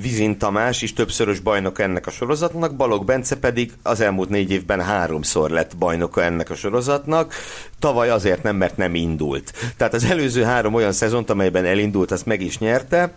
[0.00, 4.80] Vizin Tamás is többszörös bajnok ennek a sorozatnak, Balog Bence pedig az elmúlt négy évben
[4.80, 7.34] háromszor lett bajnoka ennek a sorozatnak,
[7.78, 9.52] tavaly azért nem, mert nem indult.
[9.76, 13.14] Tehát az előző három olyan szezont, amelyben elindult, azt meg is nyerte,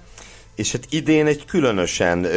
[0.56, 2.28] és hát idén egy különösen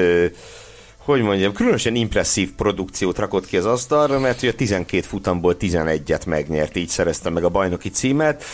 [1.06, 6.76] hogy mondjam, különösen impresszív produkciót rakott ki az asztalra, mert ugye 12 futamból 11-et megnyert,
[6.76, 8.44] így szerezte meg a bajnoki címet.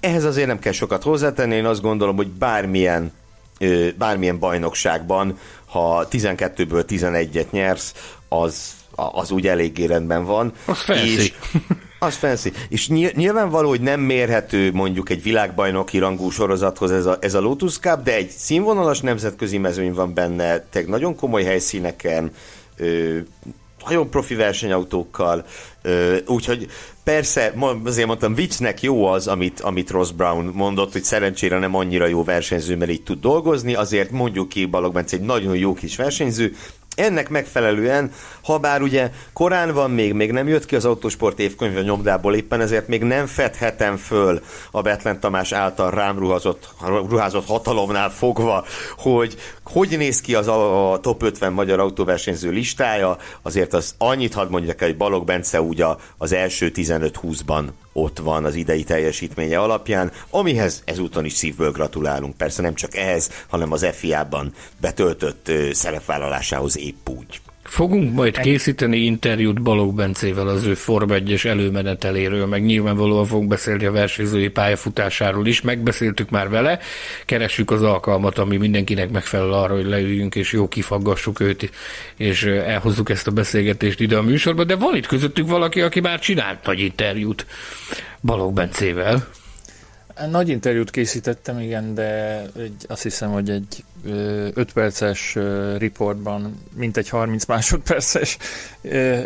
[0.00, 3.12] Ehhez azért nem kell sokat hozzátenni, én azt gondolom, hogy bármilyen
[3.98, 7.94] bármilyen bajnokságban, ha 12-ből 11-et nyersz,
[8.28, 10.52] az, az úgy eléggé rendben van.
[10.66, 11.32] Az És,
[12.04, 12.52] Az fancy.
[12.68, 17.78] És nyilvánvaló, hogy nem mérhető mondjuk egy világbajnoki rangú sorozathoz ez a, ez a Lotus
[17.78, 22.30] Cup, de egy színvonalas nemzetközi mezőny van benne, teg nagyon komoly helyszíneken,
[22.76, 23.18] ö,
[23.86, 25.44] nagyon profi versenyautókkal,
[26.26, 26.66] úgyhogy
[27.04, 27.54] persze,
[27.84, 32.24] azért mondtam, viccnek jó az, amit, amit Ross Brown mondott, hogy szerencsére nem annyira jó
[32.24, 36.54] versenyző, mert így tud dolgozni, azért mondjuk ki Balog Bence egy nagyon jó kis versenyző,
[36.94, 41.76] ennek megfelelően, ha bár ugye korán van még, még nem jött ki az autósport évkönyv
[41.76, 46.68] a nyomdából, éppen ezért még nem fedhetem föl a Betlen Tamás által rám ruházott,
[47.08, 48.64] ruházott hatalomnál fogva,
[48.96, 54.34] hogy hogy néz ki az a, a top 50 magyar autóversenyző listája, azért az annyit
[54.34, 55.86] hadd mondjak el, hogy Balog Bence ugye
[56.18, 62.36] az első 15-20-ban ott van az idei teljesítménye alapján, amihez ezúton is szívből gratulálunk.
[62.36, 67.40] Persze nem csak ehhez, hanem az FIA-ban betöltött szerepvállalásához épp úgy.
[67.74, 73.84] Fogunk majd készíteni interjút Balog Bencével az ő Form 1 előmeneteléről, meg nyilvánvalóan fogunk beszélni
[73.84, 76.78] a versenyzői pályafutásáról is, megbeszéltük már vele,
[77.24, 81.70] keressük az alkalmat, ami mindenkinek megfelel arra, hogy leüljünk és jó kifaggassuk őt,
[82.16, 86.18] és elhozzuk ezt a beszélgetést ide a műsorba, de van itt közöttük valaki, aki már
[86.18, 87.46] csinált nagy interjút
[88.20, 89.28] Balog Bencével.
[90.30, 93.84] Nagy interjút készítettem, igen, de egy, azt hiszem, hogy egy
[94.54, 95.36] 5 perces
[95.78, 98.38] riportban mintegy 30 másodperces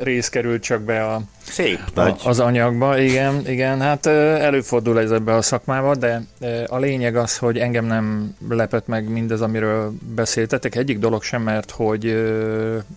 [0.03, 2.21] rész került csak be a, Szép, a, nagy.
[2.25, 2.99] az anyagba.
[2.99, 6.23] Igen, igen, hát előfordul ez ebbe a szakmába, de
[6.67, 10.75] a lényeg az, hogy engem nem lepett meg mindez, amiről beszéltetek.
[10.75, 12.33] Egyik dolog sem, mert hogy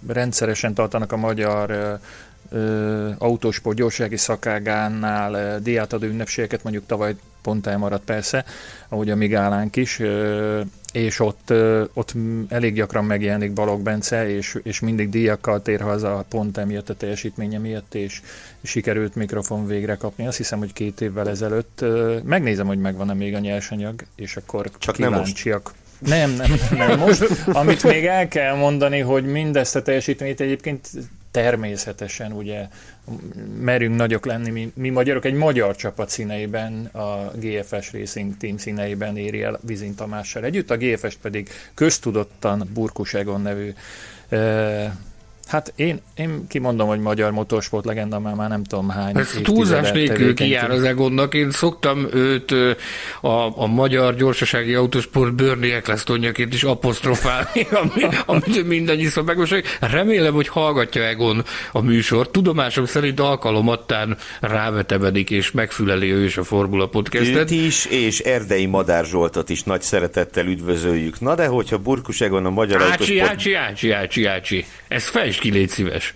[0.08, 2.00] rendszeresen tartanak a magyar
[3.18, 8.46] autósport gyorsági szakágánál diátadó ünnepségeket, mondjuk tavaly pont elmaradt persze,
[8.90, 10.02] ahogy a Migálánk is,
[10.94, 11.54] és ott,
[11.94, 12.14] ott
[12.50, 17.58] elég gyakran megjelenik Balog Bence, és, és mindig díjakkal tér haza pont emiatt a teljesítménye
[17.58, 18.22] miatt, és
[18.64, 20.28] sikerült mikrofon végre kapni.
[20.28, 21.86] Azt hiszem, hogy két évvel ezelőtt.
[22.24, 25.74] Megnézem, hogy megvan-e még a nyersanyag, és akkor Csak kíváncsiak.
[26.00, 27.24] Nem, nem, nem, nem most.
[27.62, 30.90] Amit még el kell mondani, hogy mindezt a teljesítményt egyébként
[31.32, 32.68] természetesen ugye
[33.60, 39.18] merünk nagyok lenni, mi, mi magyarok egy magyar csapat színeiben, a GFS Racing Team színeiben
[39.18, 43.74] éri el Vizin Tamással együtt, a GFS-t pedig köztudottan Burkus Egon nevű
[45.52, 49.92] Hát én, én kimondom, hogy magyar motorsport legenda már, már nem tudom hány Ez túlzás
[49.92, 51.34] nélkül kijár az Egonnak.
[51.34, 52.52] Én szoktam őt
[53.22, 59.62] a, a magyar gyorsasági autósport Bernie Ecclestonjaként is apostrofálni, ami, amit mindannyiszor megmondja.
[59.80, 62.30] Remélem, hogy hallgatja Egon a műsor.
[62.30, 67.36] Tudomásom szerint alkalomattán rávetebedik és megfüleli ő is a Formula Podcastet.
[67.36, 71.20] Őt is, és Erdei Madár Zsoltot is nagy szeretettel üdvözöljük.
[71.20, 73.30] Na de hogyha Burkus Egon a magyar ácsi, autósport...
[73.30, 74.66] Ácsi, ácsi, ácsi, ácsi.
[74.88, 76.14] Ez fejtsd ki, légy szíves.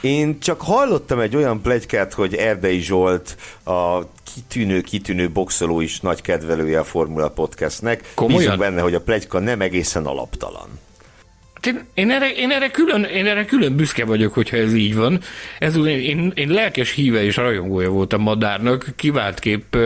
[0.00, 4.00] Én csak hallottam egy olyan plegykát, hogy Erdei Zsolt a
[4.34, 8.12] kitűnő, kitűnő boxoló is nagy kedvelője a Formula Podcastnek.
[8.14, 8.40] Komolyan?
[8.40, 10.68] Bízunk benne, hogy a plegyka nem egészen alaptalan.
[11.66, 15.20] Én, én, erre, én, erre külön, én erre külön büszke vagyok, hogyha ez így van.
[15.58, 19.76] Ez, én, én, én lelkes híve és rajongója voltam Madárnak, kiváltképp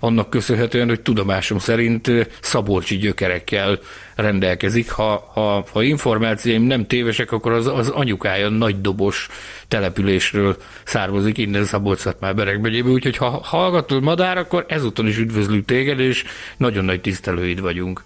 [0.00, 3.78] annak köszönhetően, hogy tudomásom szerint szabolcsi gyökerekkel
[4.14, 4.90] rendelkezik.
[4.90, 9.28] Ha, ha, ha információim nem tévesek, akkor az, az anyukája nagy dobos
[9.68, 16.00] településről származik innen szabolcs már Berekbegyébe, úgyhogy ha hallgatod Madár, akkor ezúton is üdvözlünk téged,
[16.00, 16.24] és
[16.56, 18.02] nagyon nagy tisztelőid vagyunk.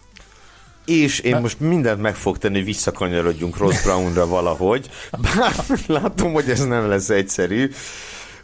[0.85, 4.91] És én most mindent meg fog tenni, hogy visszakanyarodjunk Ross Brownra valahogy.
[5.11, 5.55] Bár
[5.87, 7.71] látom, hogy ez nem lesz egyszerű.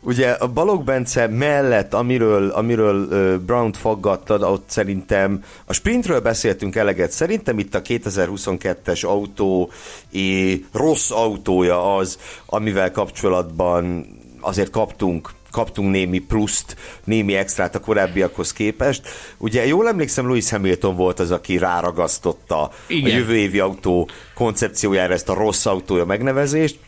[0.02, 7.10] Ugye a Balog Bence mellett, amiről, amiről Brown-t faggattad, ott szerintem a sprintről beszéltünk eleget,
[7.10, 9.70] szerintem itt a 2022-es autó
[10.10, 14.06] é, rossz autója az, amivel kapcsolatban
[14.40, 19.08] azért kaptunk kaptunk némi pluszt, némi extrát a korábbiakhoz képest.
[19.38, 23.10] Ugye jól emlékszem, Louis Hamilton volt az, aki ráragasztotta Igen.
[23.10, 26.78] a jövő évi autó koncepciójára ezt a rossz autója megnevezést,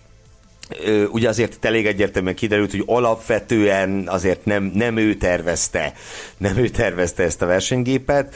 [1.11, 5.93] ugye azért itt elég egyértelműen kiderült, hogy alapvetően azért nem, nem ő tervezte,
[6.37, 8.35] nem ő tervezte ezt a versenygépet,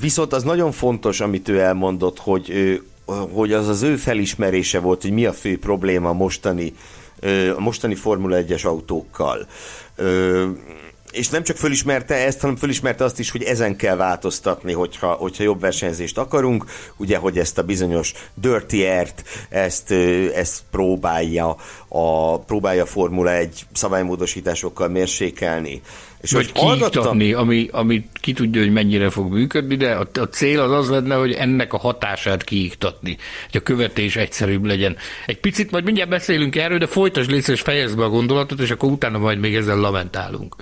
[0.00, 2.80] viszont az nagyon fontos, amit ő elmondott, hogy,
[3.32, 6.72] hogy az az ő felismerése volt, hogy mi a fő probléma mostani
[7.56, 9.46] a mostani Formula 1-es autókkal.
[11.14, 15.42] És nem csak fölismerte ezt, hanem fölismerte azt is, hogy ezen kell változtatni, hogyha, hogyha
[15.42, 16.64] jobb versenyzést akarunk.
[16.96, 19.90] Ugye, hogy ezt a bizonyos dirty air-t, ezt,
[20.34, 21.56] ezt próbálja
[21.88, 25.82] a, próbálja a Formula egy szabálymódosításokkal mérsékelni.
[26.20, 30.60] És Vagy kiiktatni, ami, ami ki tudja, hogy mennyire fog működni, de a, a cél
[30.60, 33.16] az az lenne, hogy ennek a hatását kiiktatni,
[33.50, 34.96] hogy a követés egyszerűbb legyen.
[35.26, 38.70] Egy picit majd mindjárt beszélünk erről, de folytasd légy és fejezd be a gondolatot, és
[38.70, 40.56] akkor utána majd még ezzel lamentálunk.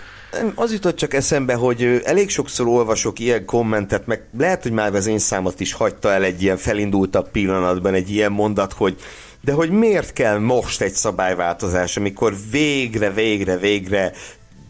[0.54, 5.06] Az jutott csak eszembe, hogy elég sokszor olvasok ilyen kommentet, meg lehet, hogy már az
[5.06, 8.96] én számot is hagyta el egy ilyen felindultabb pillanatban egy ilyen mondat, hogy
[9.44, 14.12] de hogy miért kell most egy szabályváltozás, amikor végre, végre, végre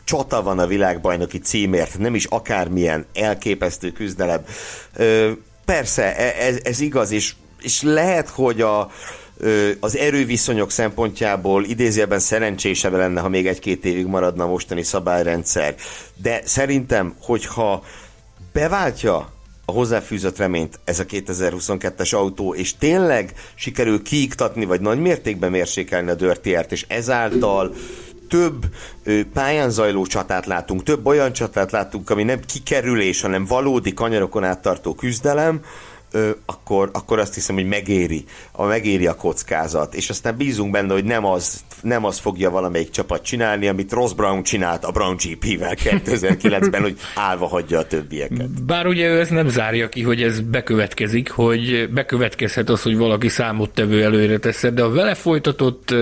[0.05, 4.44] csata van a világbajnoki címért, nem is akármilyen elképesztő küzdelem.
[5.64, 8.90] Persze, e, ez, ez igaz, és, és lehet, hogy a,
[9.81, 15.74] az erőviszonyok szempontjából idézőjelben szerencsésebb lenne, ha még egy-két évig maradna a mostani szabályrendszer.
[16.16, 17.85] De szerintem, hogyha
[18.52, 19.33] beváltja
[19.64, 26.11] a hozzáfűzött reményt ez a 2022-es autó, és tényleg sikerül kiiktatni, vagy nagy mértékben mérsékelni
[26.11, 27.74] a dörtiért, és ezáltal
[28.28, 28.64] több
[29.33, 34.94] pályán zajló csatát látunk, több olyan csatát látunk, ami nem kikerülés, hanem valódi kanyarokon áttartó
[34.94, 35.66] küzdelem, ö,
[36.46, 39.94] akkor, akkor azt hiszem, hogy megéri, a, megéri a kockázat.
[39.94, 44.12] És aztán bízunk benne, hogy nem az, nem az fogja valamelyik csapat csinálni, amit Ross
[44.12, 48.64] Brown csinált a Brown GP-vel 2009-ben, hogy állva hagyja a többieket.
[48.64, 53.29] Bár ugye ő ezt nem zárja ki, hogy ez bekövetkezik, hogy bekövetkezhet az, hogy valaki
[53.29, 55.94] számottevő előre teszed, de a vele folytatott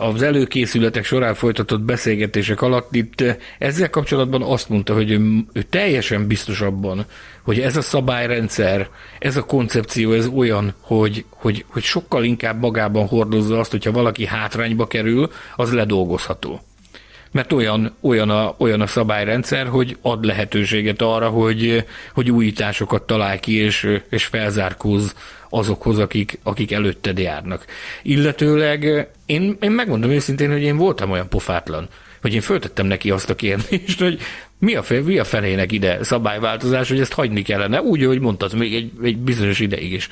[0.00, 5.20] az előkészületek során folytatott beszélgetések alatt itt eh, ezzel kapcsolatban azt mondta, hogy ő,
[5.52, 7.04] ő teljesen biztos abban,
[7.42, 13.06] hogy ez a szabályrendszer, ez a koncepció, ez olyan, hogy, hogy, hogy sokkal inkább magában
[13.06, 16.60] hordozza azt, hogyha valaki hátrányba kerül, az ledolgozható
[17.32, 23.40] mert olyan, olyan, a, olyan a szabályrendszer, hogy ad lehetőséget arra, hogy, hogy újításokat talál
[23.40, 25.14] ki, és, és felzárkóz
[25.48, 27.64] azokhoz, akik, akik előtted járnak.
[28.02, 31.88] Illetőleg én, én megmondom őszintén, hogy én voltam olyan pofátlan,
[32.20, 34.20] hogy én föltettem neki azt a kérdést, hogy
[34.58, 38.74] mi a, mi a fenének ide szabályváltozás, hogy ezt hagyni kellene, úgy, ahogy mondtad, még
[38.74, 40.08] egy, egy bizonyos ideig is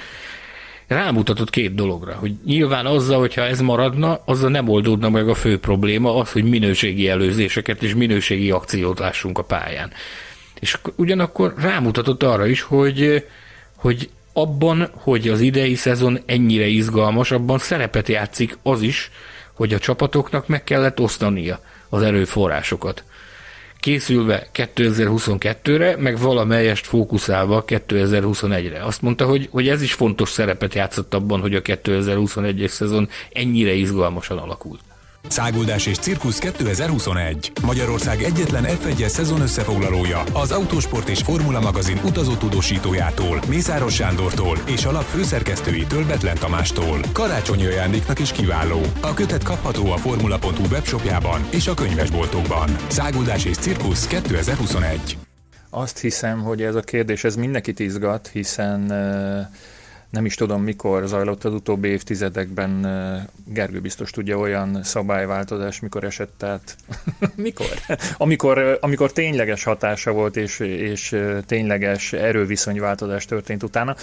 [0.88, 5.58] rámutatott két dologra, hogy nyilván azzal, hogyha ez maradna, azzal nem oldódna meg a fő
[5.58, 9.92] probléma, az, hogy minőségi előzéseket és minőségi akciót lássunk a pályán.
[10.60, 13.26] És ugyanakkor rámutatott arra is, hogy,
[13.76, 19.10] hogy abban, hogy az idei szezon ennyire izgalmas, abban szerepet játszik az is,
[19.52, 23.04] hogy a csapatoknak meg kellett osztania az erőforrásokat
[23.80, 28.84] készülve 2022-re, meg valamelyest fókuszálva 2021-re.
[28.84, 33.72] Azt mondta, hogy, hogy ez is fontos szerepet játszott abban, hogy a 2021-es szezon ennyire
[33.72, 34.80] izgalmasan alakult.
[35.28, 37.52] Száguldás és Cirkusz 2021.
[37.62, 44.84] Magyarország egyetlen F1-es szezon összefoglalója az Autósport és Formula magazin utazó tudósítójától, Mészáros Sándortól és
[44.84, 47.00] a lap főszerkesztőitől Betlen Tamástól.
[47.12, 48.80] Karácsonyi ajándéknak is kiváló.
[49.00, 52.76] A kötet kapható a formula.hu webshopjában és a könyvesboltokban.
[52.88, 55.18] Száguldás és Cirkusz 2021.
[55.70, 59.46] Azt hiszem, hogy ez a kérdés ez mindenkit izgat, hiszen uh
[60.10, 62.86] nem is tudom mikor zajlott az utóbbi évtizedekben,
[63.44, 66.76] Gergő biztos tudja olyan szabályváltozás, mikor esett, tehát
[67.36, 67.66] mikor?
[68.16, 71.16] amikor, amikor tényleges hatása volt, és, és
[71.46, 73.94] tényleges erőviszonyváltozás történt utána.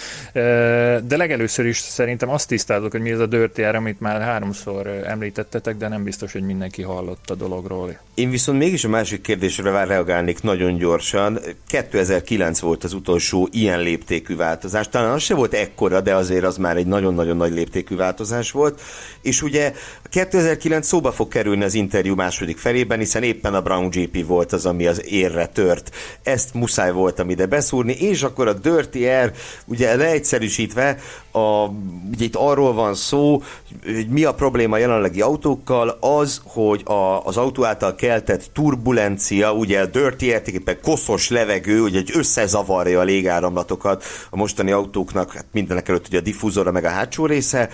[1.03, 5.77] De legelőször is szerintem azt tisztázok, hogy mi ez a Dirty amit már háromszor említettetek,
[5.77, 7.99] de nem biztos, hogy mindenki hallott a dologról.
[8.13, 11.39] Én viszont mégis a másik kérdésre már reagálnék nagyon gyorsan.
[11.67, 14.89] 2009 volt az utolsó ilyen léptékű változás.
[14.89, 18.81] Talán az se volt ekkora de azért az már egy nagyon-nagyon nagy léptékű változás volt.
[19.21, 19.73] És ugye
[20.15, 24.65] 2009 szóba fog kerülni az interjú második felében, hiszen éppen a Brown GP volt az,
[24.65, 25.95] ami az érre tört.
[26.23, 29.31] Ezt muszáj voltam ide beszúrni, és akkor a Dirty Air,
[29.65, 30.97] ugye leegyszerűsítve,
[31.31, 31.67] a,
[32.11, 33.43] ugye itt arról van szó,
[33.83, 39.53] hogy mi a probléma a jelenlegi autókkal, az, hogy a, az autó által keltett turbulencia,
[39.53, 45.33] ugye a Dirty Air, éppen koszos levegő, ugye egy összezavarja a légáramlatokat a mostani autóknak,
[45.33, 47.69] hát mindenek előtt ugye a diffúzora meg a hátsó része,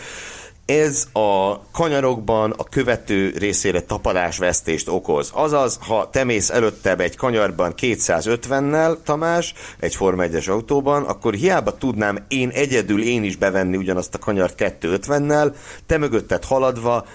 [0.65, 5.29] ez a kanyarokban a követő részére tapadásvesztést okoz.
[5.33, 11.77] Azaz, ha te mész előttebb egy kanyarban 250-nel, Tamás, egy Forma 1-es autóban, akkor hiába
[11.77, 15.53] tudnám én egyedül én is bevenni ugyanazt a kanyart 250-nel,
[15.85, 17.05] te mögötted haladva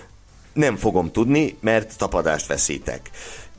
[0.53, 3.11] nem fogom tudni, mert tapadást veszítek.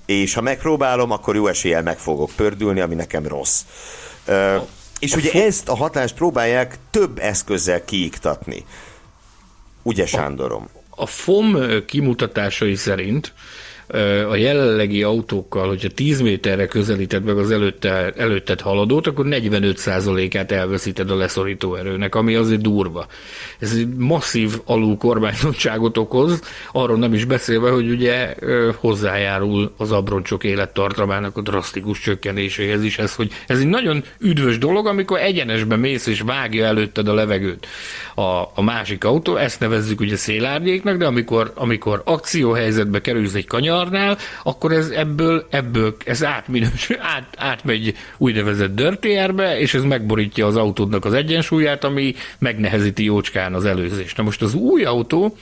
[0.06, 3.62] És ha megpróbálom, akkor jó eséllyel meg fogok pördülni, ami nekem rossz.
[5.00, 8.66] És ugye ezt a hatást próbálják több eszközzel kiiktatni.
[9.88, 10.68] Ugye, Sándorom?
[10.90, 13.34] A, FOM kimutatásai szerint
[14.30, 21.12] a jelenlegi autókkal, hogyha 10 méterre közelíted meg az előtte, előtted haladót, akkor 45%-át elveszíted
[21.12, 23.08] a leszorító erőnek, ami azért durva.
[23.60, 28.36] Ez egy masszív alulkormányzottságot okoz, arról nem is beszélve, hogy ugye
[28.76, 34.88] hozzájárul az abroncsok élettartamának a drasztikus csökkenéséhez is ez, hogy ez egy nagyon üdvös dolog,
[34.88, 37.68] amikor egyenesben mész és vágja előtted a levegőt
[38.16, 43.46] a, a másik autó, ezt nevezzük ugye szélárnyéknak, de amikor, amikor akcióhelyzetbe kerülsz egy
[43.78, 50.56] kanyarnál, akkor ez ebből, ebből ez átminős, át, átmegy úgynevezett dörtérbe, és ez megborítja az
[50.56, 54.18] autódnak az egyensúlyát, ami megnehezíti jócskán az előzést.
[54.18, 55.38] Na most az új autó,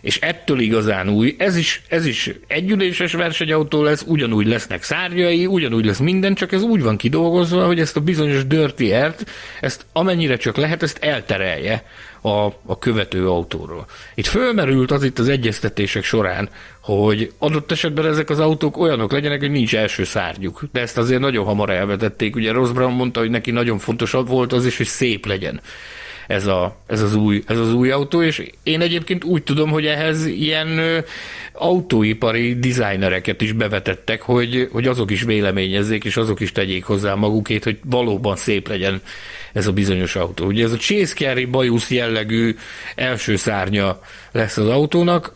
[0.00, 5.84] és ettől igazán új, ez is, ez is együléses versenyautó lesz, ugyanúgy lesznek szárnyai, ugyanúgy
[5.84, 8.92] lesz minden, csak ez úgy van kidolgozva, hogy ezt a bizonyos dirty
[9.60, 11.84] ezt amennyire csak lehet, ezt elterelje
[12.20, 13.86] a, a követő autóról.
[14.14, 16.48] Itt fölmerült az itt az egyeztetések során,
[16.80, 20.62] hogy adott esetben ezek az autók olyanok legyenek, hogy nincs első szárnyuk.
[20.72, 22.36] De ezt azért nagyon hamar elvetették.
[22.36, 25.60] Ugye Ross Brown mondta, hogy neki nagyon fontos volt az is, hogy szép legyen
[26.30, 29.86] ez, a, ez, az új, ez az új autó, és én egyébként úgy tudom, hogy
[29.86, 30.98] ehhez ilyen ö,
[31.52, 37.64] autóipari designereket is bevetettek, hogy, hogy azok is véleményezzék, és azok is tegyék hozzá magukét,
[37.64, 39.02] hogy valóban szép legyen
[39.52, 40.46] ez a bizonyos autó.
[40.46, 40.76] Ugye ez a
[41.14, 42.56] Carey bajusz jellegű
[42.94, 43.98] első szárnya
[44.32, 45.32] lesz az autónak,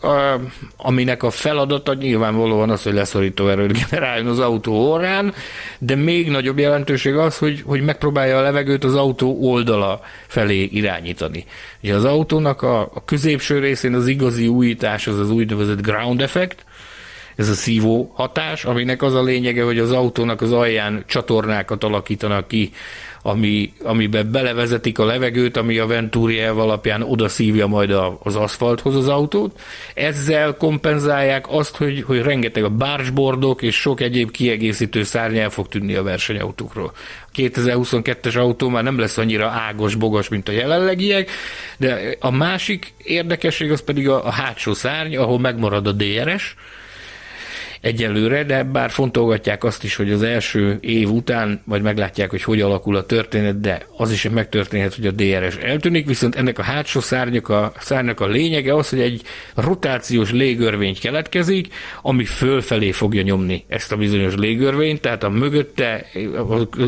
[0.77, 5.33] aminek a feladata nyilvánvalóan az, hogy leszorító erőt generáljon az autó orrán,
[5.79, 11.45] de még nagyobb jelentőség az, hogy, hogy megpróbálja a levegőt az autó oldala felé irányítani.
[11.83, 16.65] Ugye az autónak a, a középső részén az igazi újítás az az úgynevezett ground effect,
[17.35, 22.47] ez a szívó hatás, aminek az a lényege, hogy az autónak az alján csatornákat alakítanak
[22.47, 22.71] ki
[23.27, 28.35] ami, amiben belevezetik a levegőt, ami a Venturi elv alapján oda szívja majd a, az
[28.35, 29.59] aszfalthoz az autót.
[29.93, 35.67] Ezzel kompenzálják azt, hogy, hogy rengeteg a bárcsbordok és sok egyéb kiegészítő szárny el fog
[35.67, 36.91] tűnni a versenyautókról.
[37.27, 41.29] A 2022-es autó már nem lesz annyira ágos, bogas, mint a jelenlegiek,
[41.77, 46.55] de a másik érdekesség az pedig a, a hátsó szárny, ahol megmarad a DRS,
[47.85, 52.61] egyelőre, de bár fontolgatják azt is, hogy az első év után majd meglátják, hogy hogy
[52.61, 56.99] alakul a történet, de az is megtörténhet, hogy a DRS eltűnik, viszont ennek a hátsó
[56.99, 59.21] szárnyak a, szárnyak a lényege az, hogy egy
[59.55, 66.05] rotációs légörvény keletkezik, ami fölfelé fogja nyomni ezt a bizonyos légörvényt, tehát a mögötte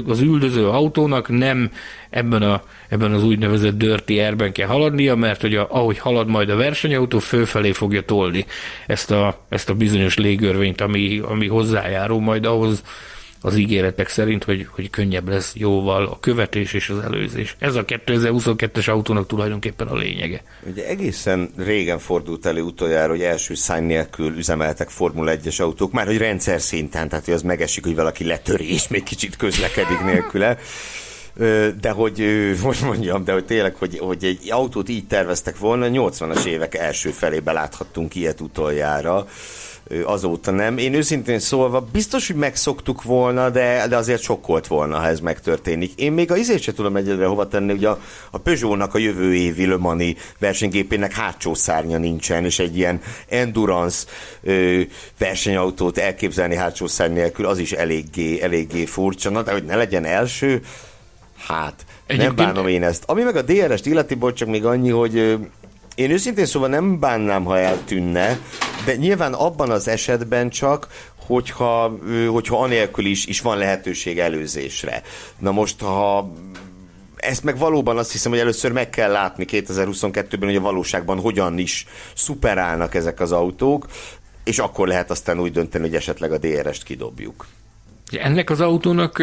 [0.07, 1.71] az üldöző autónak nem
[2.09, 6.49] ebben, a, ebben az úgynevezett dirty airben kell haladnia, mert hogy a, ahogy halad majd
[6.49, 8.45] a versenyautó, fölfelé fogja tolni
[8.87, 12.83] ezt a, ezt a bizonyos légörvényt, ami, ami hozzájárul majd ahhoz,
[13.41, 17.55] az ígéretek szerint, hogy, hogy könnyebb lesz jóval a követés és az előzés.
[17.59, 20.41] Ez a 2022-es autónak tulajdonképpen a lényege.
[20.69, 26.05] Ugye egészen régen fordult elő utoljára, hogy első szány nélkül üzemeltek Formula 1-es autók, már
[26.05, 30.57] hogy rendszer szinten, tehát hogy az megesik, hogy valaki letöri és még kicsit közlekedik nélküle
[31.81, 32.23] de hogy,
[32.63, 37.09] most mondjam, de hogy tényleg, hogy, hogy egy autót így terveztek volna, 80-as évek első
[37.09, 39.27] felébe láthattunk ilyet utoljára
[40.05, 40.77] azóta nem.
[40.77, 45.93] Én őszintén szólva biztos, hogy megszoktuk volna, de, de azért sokkolt volna, ha ez megtörténik.
[45.95, 47.99] Én még a izét sem tudom egyedre hova tenni, hogy a,
[48.31, 54.05] a Peugeot-nak a jövő évi Le Mani versenygépének hátsó szárnya nincsen, és egy ilyen endurance
[54.43, 54.81] ö,
[55.17, 59.29] versenyautót elképzelni hátsó szárny nélkül, az is eléggé, eléggé furcsa.
[59.29, 60.61] Na, de hogy ne legyen első,
[61.47, 62.35] Hát, Egyébként...
[62.35, 63.03] nem bánom én ezt.
[63.05, 65.15] Ami meg a DRS-t illeti, bocs, csak még annyi, hogy
[65.95, 68.39] én őszintén szóval nem bánnám, ha eltűnne,
[68.85, 70.87] de nyilván abban az esetben csak,
[71.25, 71.97] hogyha,
[72.31, 75.01] hogyha anélkül is, is van lehetőség előzésre.
[75.37, 76.33] Na most, ha
[77.15, 81.57] ezt meg valóban azt hiszem, hogy először meg kell látni 2022-ben, hogy a valóságban hogyan
[81.57, 81.85] is
[82.15, 83.85] szuperálnak ezek az autók,
[84.43, 87.45] és akkor lehet aztán úgy dönteni, hogy esetleg a DRS-t kidobjuk.
[88.11, 89.17] Ennek az autónak,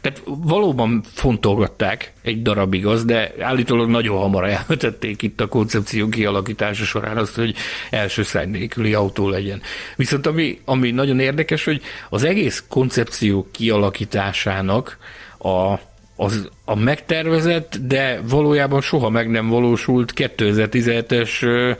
[0.00, 6.84] tehát valóban fontolgatták egy darabig az, de állítólag nagyon hamar elvetették itt a koncepció kialakítása
[6.84, 7.54] során azt, hogy
[7.90, 9.62] első száj nélküli autó legyen.
[9.96, 14.98] Viszont ami, ami nagyon érdekes, hogy az egész koncepció kialakításának
[15.38, 15.74] a
[16.16, 21.76] az a megtervezett, de valójában soha meg nem valósult 2017-es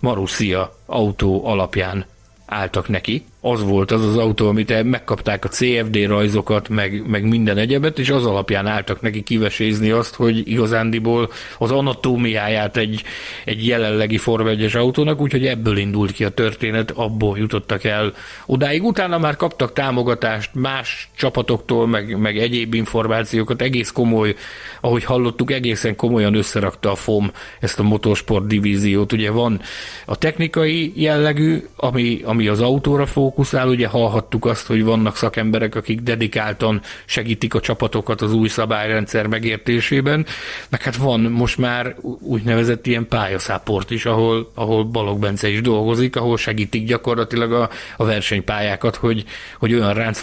[0.00, 2.04] Marussia autó alapján
[2.46, 7.58] álltak neki, az volt az az autó, amit megkapták a CFD rajzokat, meg, meg minden
[7.58, 13.02] egyebet, és az alapján álltak neki kivesézni azt, hogy igazándiból az anatómiáját egy,
[13.44, 18.12] egy jelenlegi Forma 1 autónak, úgyhogy ebből indult ki a történet, abból jutottak el
[18.46, 18.84] odáig.
[18.84, 24.34] Utána már kaptak támogatást más csapatoktól, meg, meg egyéb információkat, egész komoly,
[24.80, 27.30] ahogy hallottuk, egészen komolyan összerakta a FOM
[27.60, 29.12] ezt a motorsport divíziót.
[29.12, 29.60] Ugye van
[30.06, 35.74] a technikai jellegű, ami, ami az autóra fog fókuszál, ugye hallhattuk azt, hogy vannak szakemberek,
[35.74, 40.26] akik dedikáltan segítik a csapatokat az új szabályrendszer megértésében,
[40.68, 46.16] meg hát van most már úgynevezett ilyen pályaszáport is, ahol, ahol Balog Bence is dolgozik,
[46.16, 49.24] ahol segítik gyakorlatilag a, a versenypályákat, hogy,
[49.58, 50.14] hogy olyan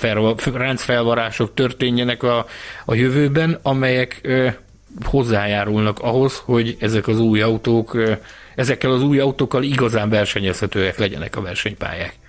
[0.54, 2.46] ráncfelvarások történjenek a,
[2.86, 4.28] a jövőben, amelyek
[5.06, 7.98] hozzájárulnak ahhoz, hogy ezek az új autók,
[8.56, 12.27] ezekkel az új autókkal igazán versenyezhetőek legyenek a versenypályák.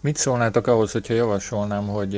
[0.00, 2.12] Mit szólnátok ahhoz, hogyha javasolnám, hogy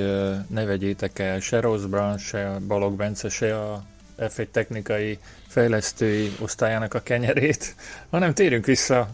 [0.48, 3.82] ne vegyétek el se Rossz Brown, se Balog Bence, se a
[4.18, 7.74] F1 technikai fejlesztői osztályának a kenyerét,
[8.10, 9.08] hanem térjünk vissza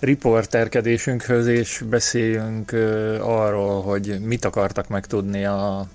[0.00, 2.72] riporterkedésünkhöz, és beszéljünk
[3.20, 5.86] arról, hogy mit akartak megtudni a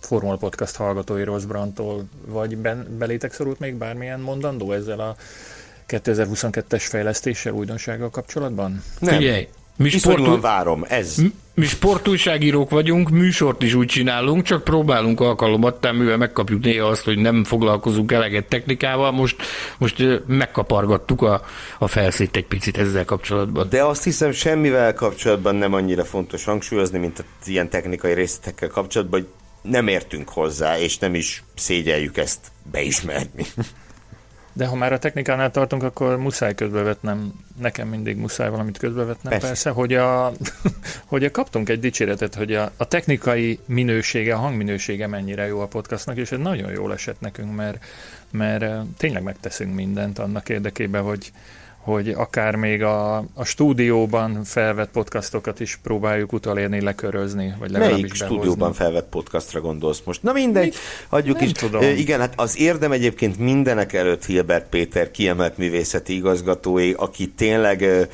[0.00, 5.16] Formula Podcast hallgatói Rossz Brandtól, vagy ben, belétek szorult még bármilyen mondandó ezzel a
[5.88, 8.82] 2022-es fejlesztéssel, újdonsággal kapcsolatban?
[8.98, 9.16] Nem.
[9.16, 10.40] Figyelj, mi sportú...
[10.40, 11.16] várom, ez.
[11.54, 17.18] Mi, sportújságírók vagyunk, műsort is úgy csinálunk, csak próbálunk alkalomattán, mivel megkapjuk néha azt, hogy
[17.18, 19.42] nem foglalkozunk eleget technikával, most,
[19.78, 21.44] most megkapargattuk a,
[21.78, 23.68] a felszét egy picit ezzel kapcsolatban.
[23.68, 29.20] De azt hiszem semmivel kapcsolatban nem annyira fontos hangsúlyozni, mint az ilyen technikai részletekkel kapcsolatban,
[29.20, 29.28] hogy
[29.70, 33.46] nem értünk hozzá, és nem is szégyeljük ezt beismerni.
[34.56, 39.32] De ha már a technikánál tartunk, akkor muszáj közbevetnem, nekem mindig muszáj valamit közbevetnem.
[39.32, 40.32] Persze, persze hogy, a,
[41.12, 45.66] hogy a kaptunk egy dicséretet, hogy a, a technikai minősége, a hangminősége mennyire jó a
[45.66, 47.84] podcastnak, és ez nagyon jól esett nekünk, mert,
[48.30, 51.32] mert tényleg megteszünk mindent annak érdekében, hogy,
[51.84, 58.18] hogy akár még a, a stúdióban felvett podcastokat is próbáljuk utolérni, lekörözni, vagy legalábbis Melyik
[58.18, 58.36] behozni.
[58.36, 60.22] stúdióban felvett podcastra gondolsz most?
[60.22, 60.76] Na mindegy, Mit?
[61.08, 61.52] hagyjuk Nem is.
[61.52, 61.82] Tudom.
[61.82, 68.08] igen, hát az érdem egyébként mindenek előtt Hilbert Péter kiemelt művészeti igazgatói, aki tényleg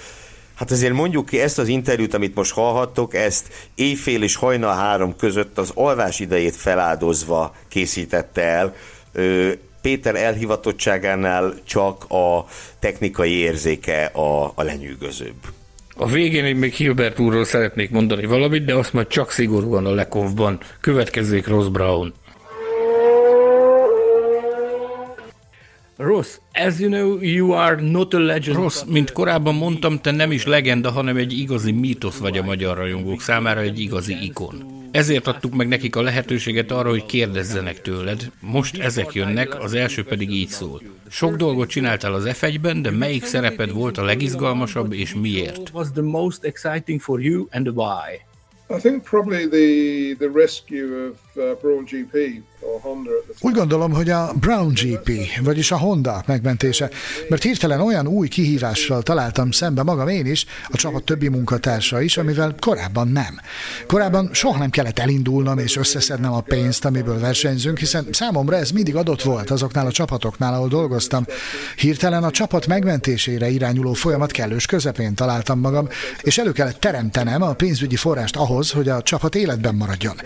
[0.55, 5.17] Hát azért mondjuk ki ezt az interjút, amit most hallhattok, ezt éjfél és hajnal három
[5.17, 8.75] között az alvás idejét feláldozva készítette el
[9.83, 12.47] Péter elhivatottságánál csak a
[12.79, 15.37] technikai érzéke a, a lenyűgözőbb.
[15.97, 19.95] A végén én még Hilbert úrról szeretnék mondani valamit, de azt majd csak szigorúan a
[19.95, 20.61] Lekovban.
[20.81, 22.13] Következzék Ross Brown.
[26.03, 28.57] Ross, as you know, you are not a legend.
[28.57, 32.77] Ross, mint korábban mondtam, te nem is legenda, hanem egy igazi mítosz vagy a magyar
[32.77, 34.79] rajongók számára, egy igazi ikon.
[34.91, 38.31] Ezért adtuk meg nekik a lehetőséget arra, hogy kérdezzenek tőled.
[38.41, 40.83] Most ezek jönnek, az első pedig így szól.
[41.11, 45.73] Sok dolgot csináltál az F1-ben, de melyik szereped volt a legizgalmasabb és miért?
[48.77, 52.43] I think probably the the rescue of uh, GP
[53.41, 55.11] úgy gondolom, hogy a Brown GP,
[55.43, 56.91] vagyis a Honda megmentése,
[57.29, 62.17] mert hirtelen olyan új kihívással találtam szembe magam én is, a csapat többi munkatársa is,
[62.17, 63.41] amivel korábban nem.
[63.87, 68.97] Korábban soha nem kellett elindulnom és összeszednem a pénzt, amiből versenyzünk, hiszen számomra ez mindig
[68.97, 71.25] adott volt azoknál a csapatoknál, ahol dolgoztam.
[71.77, 75.89] Hirtelen a csapat megmentésére irányuló folyamat kellős közepén találtam magam,
[76.23, 80.21] és elő kellett teremtenem a pénzügyi forrást ahhoz, hogy a csapat életben maradjon.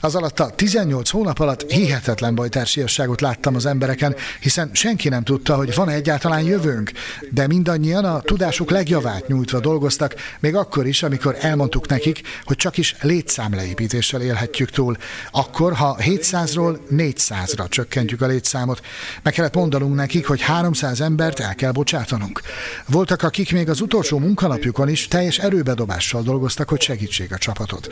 [0.00, 5.54] Az alatt a 18 hónap alatt hihetetlen bajtársiasságot láttam az embereken, hiszen senki nem tudta,
[5.54, 6.92] hogy van-e egyáltalán jövőnk,
[7.30, 12.76] de mindannyian a tudásuk legjavát nyújtva dolgoztak, még akkor is, amikor elmondtuk nekik, hogy csak
[12.76, 14.96] is létszámleépítéssel élhetjük túl.
[15.30, 18.80] Akkor, ha 700-ról 400-ra csökkentjük a létszámot,
[19.22, 22.40] meg kellett mondanunk nekik, hogy 300 embert el kell bocsátanunk.
[22.86, 27.88] Voltak, akik még az utolsó munkanapjukon is teljes erőbedobással dolgoztak, hogy segítsék a csapatot.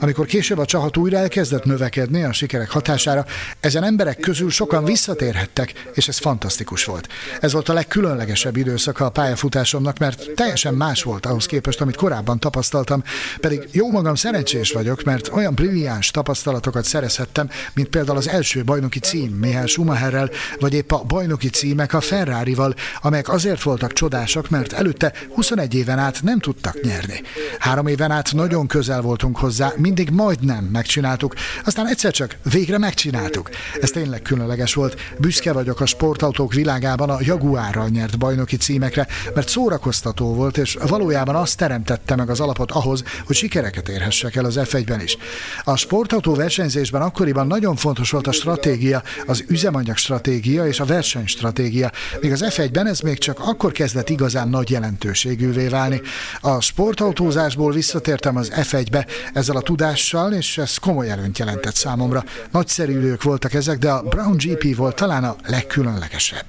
[0.00, 3.26] Amikor később a csapat újra elkezdett növekedni a sikerek hatására,
[3.60, 7.08] ezen emberek közül sokan visszatérhettek, és ez fantasztikus volt.
[7.40, 12.38] Ez volt a legkülönlegesebb időszaka a pályafutásomnak, mert teljesen más volt ahhoz képest, amit korábban
[12.38, 13.02] tapasztaltam,
[13.40, 18.98] pedig jó magam szerencsés vagyok, mert olyan brilliáns tapasztalatokat szerezhettem, mint például az első bajnoki
[18.98, 20.30] cím Mihály Schumacherrel,
[20.60, 25.98] vagy épp a bajnoki címek a Ferrari-val, amelyek azért voltak csodásak, mert előtte 21 éven
[25.98, 27.22] át nem tudtak nyerni.
[27.58, 33.21] Három éven át nagyon közel voltunk hozzá, mindig majdnem megcsináltuk, aztán egyszer csak végre megcsináltuk
[33.22, 33.50] csináltuk.
[33.80, 35.00] Ez tényleg különleges volt.
[35.18, 41.34] Büszke vagyok a sportautók világában a Jaguárral nyert bajnoki címekre, mert szórakoztató volt, és valójában
[41.34, 45.16] azt teremtette meg az alapot ahhoz, hogy sikereket érhessek el az F1-ben is.
[45.64, 51.90] A sportautó versenyzésben akkoriban nagyon fontos volt a stratégia, az üzemanyag stratégia és a versenystratégia,
[52.20, 56.00] míg az F1-ben ez még csak akkor kezdett igazán nagy jelentőségűvé válni.
[56.40, 62.24] A sportautózásból visszatértem az F1-be ezzel a tudással, és ez komoly előnyt jelentett számomra.
[62.50, 66.46] Nagyszerű idők voltak ezek, de a Brown GP volt talán a legkülönlegesebb.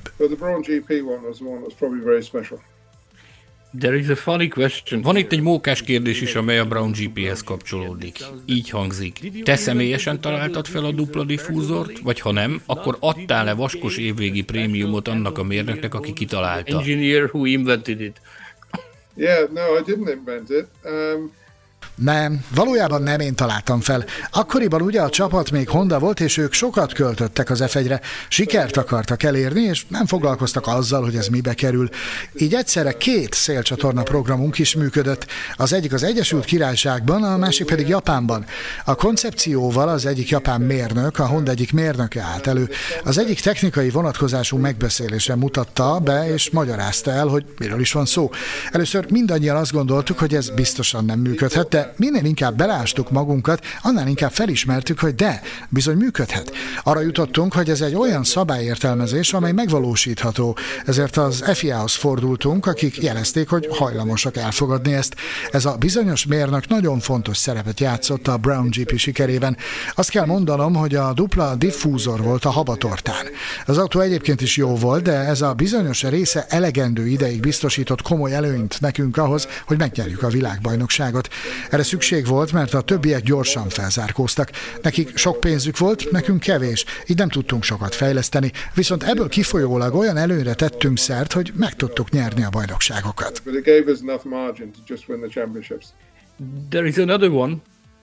[3.79, 5.01] There is a funny question.
[5.01, 8.17] Van itt egy mókás kérdés is, amely a Brown GP-hez kapcsolódik.
[8.45, 9.43] Így hangzik.
[9.43, 15.07] Te személyesen találtad fel a dupla diffúzort, vagy ha nem, akkor adtál-e vaskos évvégi prémiumot
[15.07, 16.77] annak a mérnöknek, aki kitalálta?
[16.77, 18.21] Engineer who invented it.
[19.15, 20.67] Yeah, no, I didn't invent it.
[20.83, 21.31] Um,
[21.95, 24.05] Nem, valójában nem én találtam fel.
[24.31, 29.23] Akkoriban ugye a csapat még Honda volt, és ők sokat költöttek az F1-re, sikert akartak
[29.23, 31.89] elérni, és nem foglalkoztak azzal, hogy ez mibe kerül.
[32.33, 35.25] Így egyszerre két szélcsatorna programunk is működött.
[35.55, 38.45] Az egyik az Egyesült Királyságban, a másik pedig Japánban.
[38.85, 42.69] A koncepcióval az egyik japán mérnök, a Honda egyik mérnöke állt elő.
[43.03, 48.29] Az egyik technikai vonatkozású megbeszélésen mutatta be, és magyarázta el, hogy miről is van szó.
[48.71, 54.07] Először mindannyian azt gondoltuk, hogy ez biztosan nem működhet, de minél inkább belástuk magunkat, annál
[54.07, 56.51] inkább felismertük, hogy de, bizony működhet.
[56.83, 60.57] Arra jutottunk, hogy ez egy olyan szabályértelmezés, amely megvalósítható.
[60.85, 65.15] Ezért az FIA-hoz fordultunk, akik jelezték, hogy hajlamosak elfogadni ezt.
[65.51, 69.57] Ez a bizonyos mérnök nagyon fontos szerepet játszott a Brown GP sikerében.
[69.95, 73.25] Azt kell mondanom, hogy a dupla diffúzor volt a habatortán.
[73.65, 78.33] Az autó egyébként is jó volt, de ez a bizonyos része elegendő ideig biztosított komoly
[78.33, 81.27] előnyt nekünk ahhoz, hogy megnyerjük a világbajnokságot.
[81.73, 84.51] Erre szükség volt, mert a többiek gyorsan felzárkóztak.
[84.81, 90.17] Nekik sok pénzük volt, nekünk kevés, így nem tudtunk sokat fejleszteni, viszont ebből kifolyólag olyan
[90.17, 93.41] előnyre tettünk szert, hogy meg tudtuk nyerni a bajnokságokat.
[96.69, 97.55] There is another one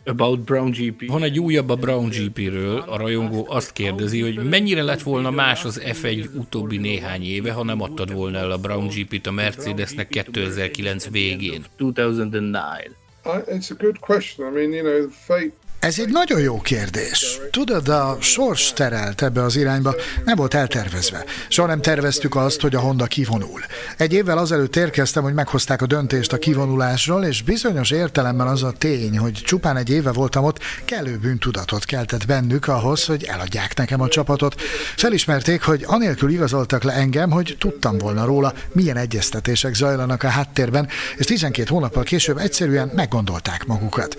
[0.05, 1.07] about Brown GP.
[1.07, 5.65] Van egy újabb a Brown GP-ről, a rajongó azt kérdezi, hogy mennyire lett volna más
[5.65, 10.09] az F1 utóbbi néhány éve, ha nem adtad volna el a Brown GP-t a Mercedesnek
[10.09, 11.65] 2009 végén.
[11.77, 13.00] 2009.
[13.25, 14.45] I, it's a good question.
[14.45, 17.39] I mean, you know, the fate Ez egy nagyon jó kérdés.
[17.51, 21.25] Tudod, a sors terelt ebbe az irányba, nem volt eltervezve.
[21.49, 23.61] Soha nem terveztük azt, hogy a Honda kivonul.
[23.97, 28.73] Egy évvel azelőtt érkeztem, hogy meghozták a döntést a kivonulásról, és bizonyos értelemben az a
[28.79, 34.01] tény, hogy csupán egy éve voltam ott, kellő bűntudatot keltett bennük ahhoz, hogy eladják nekem
[34.01, 34.61] a csapatot.
[34.97, 40.89] Felismerték, hogy anélkül igazoltak le engem, hogy tudtam volna róla, milyen egyeztetések zajlanak a háttérben,
[41.17, 44.15] és 12 hónappal később egyszerűen meggondolták magukat.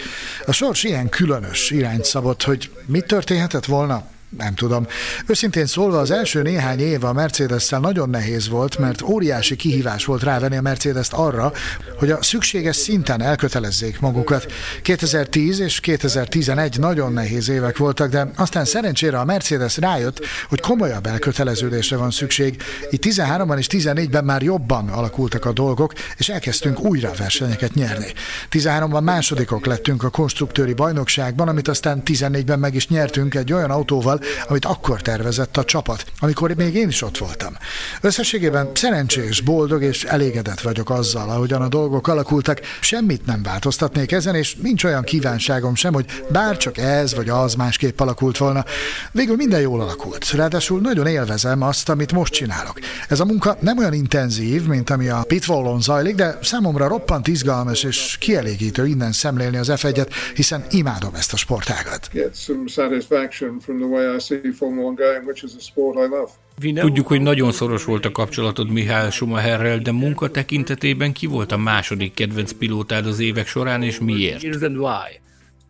[0.46, 4.08] A sors ilyen különös irányt szabott, hogy mit történhetett volna?
[4.38, 4.88] Nem tudom.
[5.28, 10.24] Őszintén szólva az első néhány év a mercedes nagyon nehéz volt, mert óriási kihívás volt
[10.24, 11.52] rávenni a Mercedes-t arra,
[12.00, 14.52] hogy a szükséges szinten elkötelezzék magukat.
[14.82, 21.06] 2010 és 2011 nagyon nehéz évek voltak, de aztán szerencsére a Mercedes rájött, hogy komolyabb
[21.06, 22.62] elköteleződésre van szükség.
[22.92, 28.14] Így 13-ban és 14-ben már jobban alakultak a dolgok, és elkezdtünk újra versenyeket nyerni.
[28.52, 34.20] 13-ban másodikok lettünk a konstruktőri bajnokságban, amit aztán 14-ben meg is nyertünk egy olyan autóval,
[34.48, 37.54] amit akkor tervezett a csapat, amikor még én is ott voltam.
[38.02, 44.36] Összességében szerencsés, boldog és elégedett vagyok azzal, ahogyan a dolgok alakultak, semmit nem változtatnék ezen,
[44.36, 48.66] és nincs olyan kívánságom sem, hogy bárcsak ez vagy az másképp alakult volna.
[49.12, 50.32] Végül minden jól alakult.
[50.32, 52.80] Ráadásul nagyon élvezem azt, amit most csinálok.
[53.08, 57.84] Ez a munka nem olyan intenzív, mint ami a pitfallon zajlik, de számomra roppant izgalmas
[57.84, 62.10] és kielégítő innen szemlélni az F1-et, hiszen imádom ezt a sportágat.
[62.14, 65.96] get some satisfaction from the way I see Formula One going, which is a sport
[65.96, 66.32] I love.
[66.64, 71.26] We know Tudjuk, hogy nagyon szoros volt a kapcsolatod Mihály Schumacherrel, de munka tekintetében ki
[71.26, 74.44] volt a második kedvenc pilótád az évek során, és miért?
[74.44, 75.20] years and why.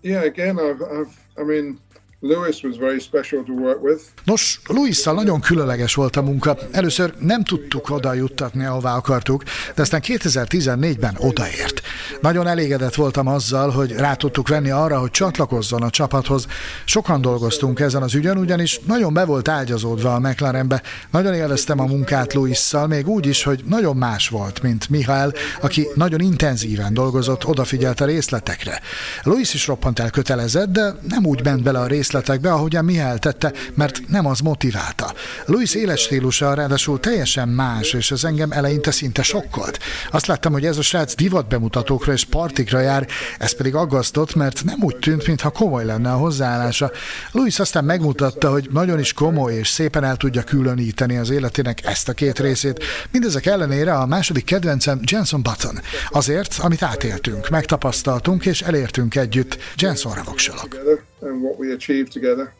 [0.01, 1.79] Yeah, again, I've, I've, I mean,
[4.23, 6.57] Nos, Luisszal nagyon különleges volt a munka.
[6.71, 9.43] Először nem tudtuk oda juttatni, ahová akartuk,
[9.75, 11.81] de aztán 2014-ben odaért.
[12.21, 16.45] Nagyon elégedett voltam azzal, hogy rá tudtuk venni arra, hogy csatlakozzon a csapathoz.
[16.85, 20.81] Sokan dolgoztunk ezen az ügyön, ugyanis nagyon be volt ágyazódva a McLarenbe.
[21.11, 25.29] Nagyon élveztem a munkát Luisszal, még úgy is, hogy nagyon más volt, mint Mihály,
[25.61, 28.81] aki nagyon intenzíven dolgozott, odafigyelt a részletekre.
[29.23, 34.01] Luis is roppant elkötelezett, de nem úgy ment bele a részletekbe, ahogyan Mihály tette, mert
[34.07, 35.13] nem az motiválta.
[35.45, 39.79] Luis éles stílusa ráadásul teljesen más, és ez engem eleinte szinte sokkolt.
[40.11, 43.07] Azt láttam, hogy ez a srác divat bemutatókra és partikra jár,
[43.39, 46.91] ez pedig aggasztott, mert nem úgy tűnt, mintha komoly lenne a hozzáállása.
[47.31, 52.09] Luis aztán megmutatta, hogy nagyon is komoly és szépen el tudja különíteni az életének ezt
[52.09, 52.83] a két részét.
[53.11, 55.79] Mindezek ellenére a második kedvencem Jenson Button.
[56.09, 59.57] Azért, amit átéltünk, megtapasztaltunk és elértünk együtt.
[59.75, 61.09] Jensonra voksolok.
[61.21, 62.53] And what we achieved together.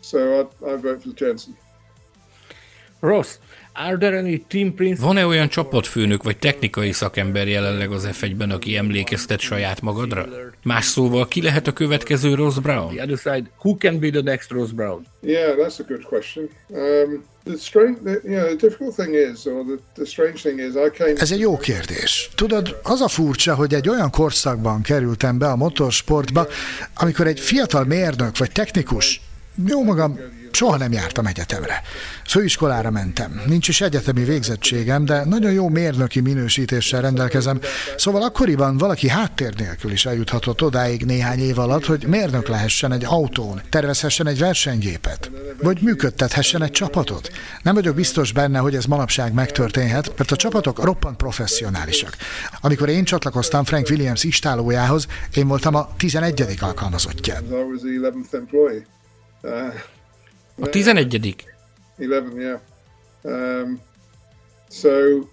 [0.00, 1.56] So I, I vote for Jensen.
[3.00, 3.38] Ross,
[3.78, 5.06] are there any team principles?
[5.06, 10.28] Van-e olyan csapatfőnök vagy technikai szakember jelenleg az F1-ben, aki emlékeztet saját magadra?
[10.62, 12.94] Más szóval, ki lehet a következő Ross Brown?
[12.94, 15.06] The other side, who can be the next Ross Brown?
[15.20, 16.48] Yeah, that's a good question.
[16.68, 20.58] Um, the strange, the, you know, the difficult thing is, or the, the strange thing
[20.58, 21.12] is, I came.
[21.16, 22.30] Ez egy jó kérdés.
[22.34, 26.46] Tudod, az a furcsa, hogy egy olyan korszakban kerültem be a motorsportba,
[26.94, 29.20] amikor egy fiatal mérnök vagy technikus,
[29.66, 30.18] jó magam,
[30.50, 31.82] soha nem jártam egyetemre.
[32.26, 33.42] Főiskolára mentem.
[33.46, 37.60] Nincs is egyetemi végzettségem, de nagyon jó mérnöki minősítéssel rendelkezem.
[37.96, 43.04] Szóval akkoriban valaki háttér nélkül is eljuthatott odáig néhány év alatt, hogy mérnök lehessen egy
[43.04, 45.30] autón, tervezhessen egy versenygépet,
[45.62, 47.30] vagy működtethessen egy csapatot.
[47.62, 52.16] Nem vagyok biztos benne, hogy ez manapság megtörténhet, mert a csapatok roppant professzionálisak.
[52.60, 56.56] Amikor én csatlakoztam Frank Williams istálójához, én voltam a 11.
[56.60, 57.34] alkalmazottja.
[60.60, 61.44] A 11
[61.98, 62.58] 11, yeah.
[63.24, 63.80] Um,
[64.68, 65.28] so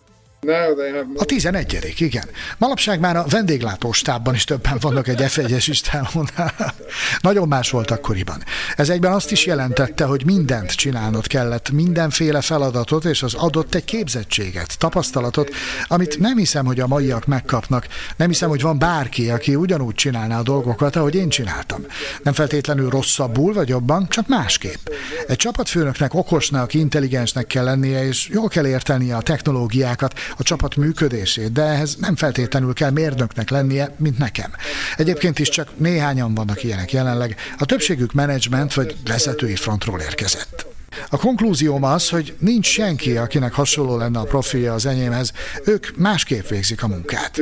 [1.16, 2.30] A 11 igen.
[2.58, 6.74] Manapság már a vendéglátóstábban is többen vannak egy F1-es istálónál.
[7.22, 8.44] Nagyon más volt akkoriban.
[8.76, 13.86] Ez egyben azt is jelentette, hogy mindent csinálnod kellett, mindenféle feladatot, és az adott egy
[13.86, 15.50] képzettséget, tapasztalatot,
[15.88, 17.88] amit nem hiszem, hogy a maiak megkapnak.
[18.18, 21.86] Nem hiszem, hogy van bárki, aki ugyanúgy csinálná a dolgokat, ahogy én csináltam.
[22.24, 24.88] Nem feltétlenül rosszabbul vagy jobban, csak másképp.
[25.28, 31.52] Egy csapatfőnöknek okosnak, intelligensnek kell lennie, és jól kell értenie a technológiákat, a csapat működését,
[31.52, 34.52] de ehhez nem feltétlenül kell mérnöknek lennie, mint nekem.
[34.98, 40.74] Egyébként is csak néhányan vannak ilyenek jelenleg, a többségük menedzsment vagy vezetői frontról érkezett.
[41.10, 45.34] A konklúzióm az, hogy nincs senki, akinek hasonló lenne a profilja az enyémhez,
[45.66, 47.38] ők másképp végzik a munkát.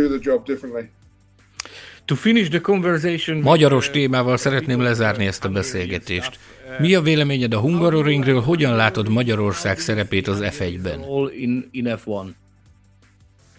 [3.42, 6.40] Magyaros témával szeretném lezárni ezt a beszélgetést.
[6.80, 11.00] Mi a véleményed a Hungaroringről, hogyan látod Magyarország szerepét az F1-ben?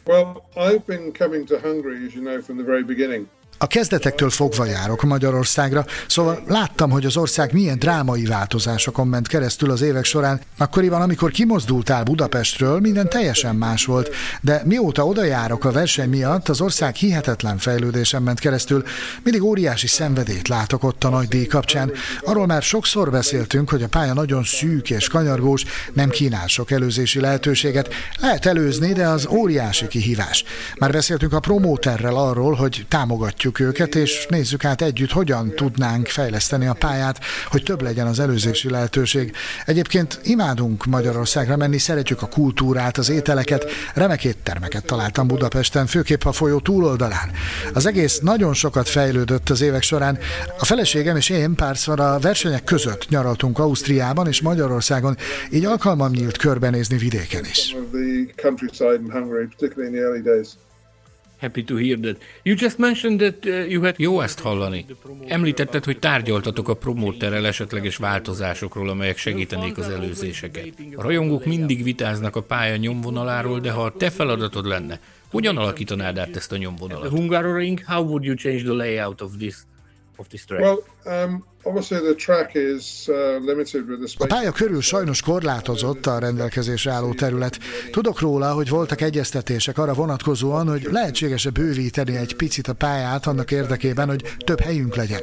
[0.07, 3.27] Well, I've been coming to Hungary, as you know, from the very beginning.
[3.59, 9.71] A kezdetektől fogva járok Magyarországra, szóval láttam, hogy az ország milyen drámai változásokon ment keresztül
[9.71, 10.41] az évek során.
[10.59, 16.49] Akkoriban, amikor kimozdultál Budapestről, minden teljesen más volt, de mióta oda járok a verseny miatt,
[16.49, 18.85] az ország hihetetlen fejlődésen ment keresztül.
[19.23, 21.93] Mindig óriási szenvedét látok ott a nagy díj kapcsán.
[22.21, 27.21] Arról már sokszor beszéltünk, hogy a pálya nagyon szűk és kanyargós, nem kínál sok előzési
[27.21, 27.89] lehetőséget.
[28.21, 30.45] Lehet előzni, de az óriási kihívás.
[30.79, 36.67] Már beszéltünk a promóterrel arról, hogy támogatjuk őket, és nézzük át együtt, hogyan tudnánk fejleszteni
[36.67, 37.21] a pályát,
[37.51, 39.33] hogy több legyen az előzési lehetőség.
[39.67, 46.33] Egyébként imádunk Magyarországra menni, szeretjük a kultúrát, az ételeket, remek éttermeket találtam Budapesten, főképp a
[46.33, 47.31] folyó túloldalán.
[47.73, 50.19] Az egész nagyon sokat fejlődött az évek során.
[50.59, 55.17] A feleségem és én párszor a versenyek között nyaraltunk Ausztriában és Magyarországon,
[55.51, 57.77] így alkalmam nyílt körbenézni vidéken is.
[61.45, 62.17] Happy to hear that.
[62.43, 64.87] You just mentioned that uh, you had Jó ezt hallani.
[65.27, 70.69] Említetted, hogy tárgyaltatok a promóterrel esetleges változásokról, amelyek segítenék az előzéseket.
[70.95, 76.19] A rajongók mindig vitáznak a pálya nyomvonaláról, de ha a te feladatod lenne, hogyan alakítanád
[76.19, 77.09] át ezt a nyomvonalat?
[77.09, 77.81] Hungaroring.
[77.87, 79.57] How would you change the layout of this
[80.17, 80.63] of this track?
[80.63, 82.05] Well, um, uh,
[84.19, 87.59] A pálya körül sajnos korlátozott a rendelkezésre álló terület.
[87.91, 93.51] Tudok róla, hogy voltak egyeztetések arra vonatkozóan, hogy lehetséges-e bővíteni egy picit a pályát annak
[93.51, 95.21] érdekében, hogy több helyünk legyen.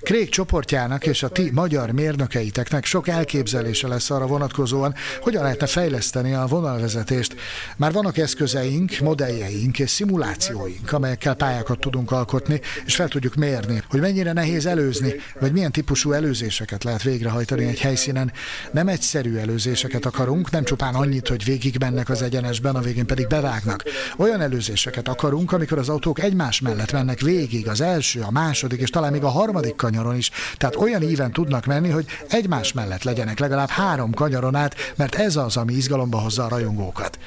[0.00, 6.34] Krék csoportjának és a ti magyar mérnökeiteknek sok elképzelése lesz arra vonatkozóan, hogyan lehetne fejleszteni
[6.34, 7.34] a vonalvezetést.
[7.76, 14.00] Már vannak eszközeink, modelljeink és szimulációink, amelyekkel pályákat tudunk alkotni, és fel tudjuk mérni, hogy
[14.00, 18.32] mennyire nehéz előzni, vagy milyen típusú előzéseket lehet végrehajtani egy helyszínen.
[18.72, 23.26] Nem egyszerű előzéseket akarunk, nem csupán annyit, hogy végig mennek az egyenesben, a végén pedig
[23.26, 23.84] bevágnak.
[24.16, 28.90] Olyan előzéseket akarunk, amikor az autók egymás mellett mennek végig, az első, a második és
[28.90, 30.30] talán még a harmadik kanyaron is.
[30.56, 35.36] Tehát olyan íven tudnak menni, hogy egymás mellett legyenek legalább három kanyaron át, mert ez
[35.36, 37.18] az, ami izgalomba hozza a rajongókat.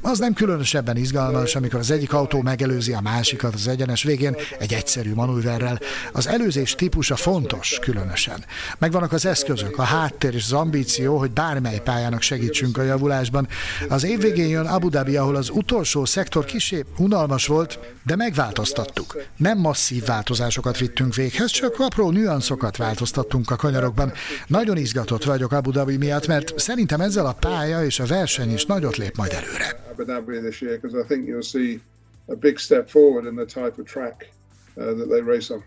[0.00, 4.72] Az nem különösebben izgalmas, amikor az egyik autó megelőzi a másikat az egyenes végén egy
[4.72, 5.78] egyszerű manőverrel.
[6.12, 7.37] Az előzés típusa fontos,
[7.80, 8.44] különösen.
[8.78, 13.48] Megvannak az eszközök, a háttér és az ambíció, hogy bármely pályának segítsünk a javulásban.
[13.88, 19.22] Az év végén jön Abu Dhabi, ahol az utolsó szektor kisé unalmas volt, de megváltoztattuk.
[19.36, 24.12] Nem masszív változásokat vittünk véghez, csak apró nüanszokat változtattunk a kanyarokban.
[24.46, 28.66] Nagyon izgatott vagyok Abu Dhabi miatt, mert szerintem ezzel a pálya és a verseny is
[28.66, 29.86] nagyot lép majd előre.
[32.30, 34.28] A big step forward in the type of track
[34.76, 35.64] uh, that they race on.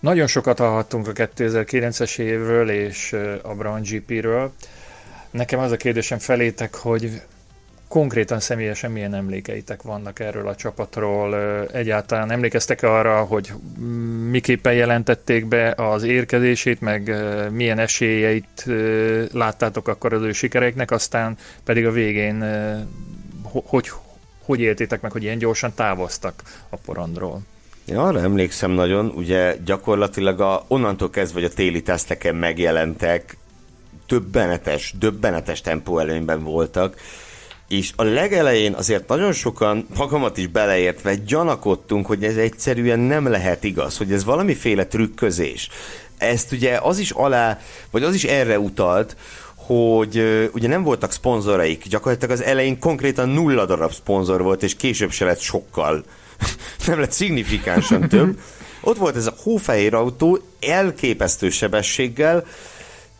[0.00, 4.52] Nagyon sokat hallhattunk a 2009-es évről és a Brown GP-ről.
[5.30, 7.22] Nekem az a kérdésem felétek, hogy
[7.88, 11.36] konkrétan személyesen milyen emlékeitek vannak erről a csapatról?
[11.72, 13.52] Egyáltalán emlékeztek arra, hogy
[14.30, 17.14] miképpen jelentették be az érkezését, meg
[17.50, 18.64] milyen esélyeit
[19.32, 22.44] láttátok akkor az ő sikereiknek, aztán pedig a végén
[23.42, 23.90] hogy,
[24.44, 27.42] hogy éltétek meg, hogy ilyen gyorsan távoztak a porondról?
[27.88, 33.36] Én arra emlékszem nagyon, ugye gyakorlatilag a, onnantól kezdve, hogy a téli teszteken megjelentek,
[34.06, 36.96] többenetes, döbbenetes tempó előnyben voltak,
[37.68, 43.64] és a legelején azért nagyon sokan, magamat is beleértve, gyanakodtunk, hogy ez egyszerűen nem lehet
[43.64, 45.68] igaz, hogy ez valamiféle trükközés.
[46.18, 47.58] Ezt ugye az is alá,
[47.90, 49.16] vagy az is erre utalt,
[49.54, 55.10] hogy ugye nem voltak szponzoraik, gyakorlatilag az elején konkrétan nulla darab szponzor volt, és később
[55.10, 56.04] se lett sokkal,
[56.86, 58.40] nem lett szignifikánsan több.
[58.80, 62.44] Ott volt ez a hófehér autó elképesztő sebességgel,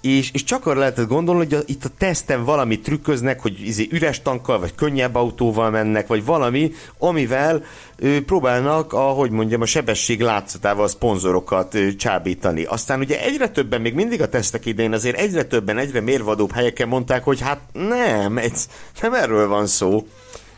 [0.00, 3.88] és, és csak arra lehetett gondolni, hogy a, itt a teszten valami trükköznek, hogy izé
[3.90, 7.64] üres tankkal, vagy könnyebb autóval mennek, vagy valami, amivel
[7.96, 12.64] ő, próbálnak, ahogy mondjam, a sebesség látszatával a szponzorokat ő, csábítani.
[12.64, 16.88] Aztán ugye egyre többen, még mindig a tesztek idején azért egyre többen, egyre mérvadóbb helyeken
[16.88, 18.68] mondták, hogy hát nem, ez,
[19.00, 20.06] nem erről van szó,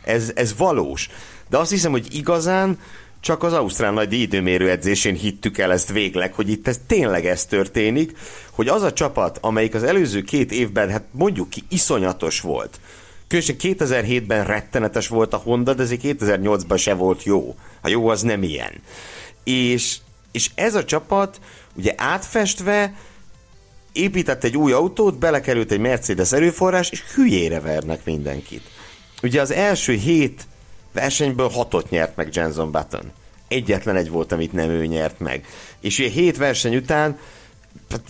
[0.05, 1.09] ez, ez valós.
[1.51, 2.79] De azt hiszem, hogy igazán
[3.21, 7.45] csak az Ausztrál nagy időmérő edzésén hittük el ezt végleg, hogy itt ez tényleg ez
[7.45, 8.17] történik,
[8.51, 12.81] hogy az a csapat, amelyik az előző két évben, hát mondjuk ki, iszonyatos volt,
[13.31, 17.55] Különösen 2007-ben rettenetes volt a Honda, de azért 2008-ban se volt jó.
[17.83, 18.73] Ha jó, az nem ilyen.
[19.45, 19.97] És,
[20.33, 21.41] és ez a csapat
[21.75, 22.95] ugye átfestve
[23.93, 28.63] épített egy új autót, belekerült egy Mercedes erőforrás, és hülyére vernek mindenkit.
[29.23, 30.47] Ugye az első hét
[30.93, 33.13] versenyből hatot nyert meg Jenson Button.
[33.49, 35.47] Egyetlen egy volt, amit nem ő nyert meg.
[35.81, 37.19] És ugye hét verseny után
[37.91, 38.03] hát,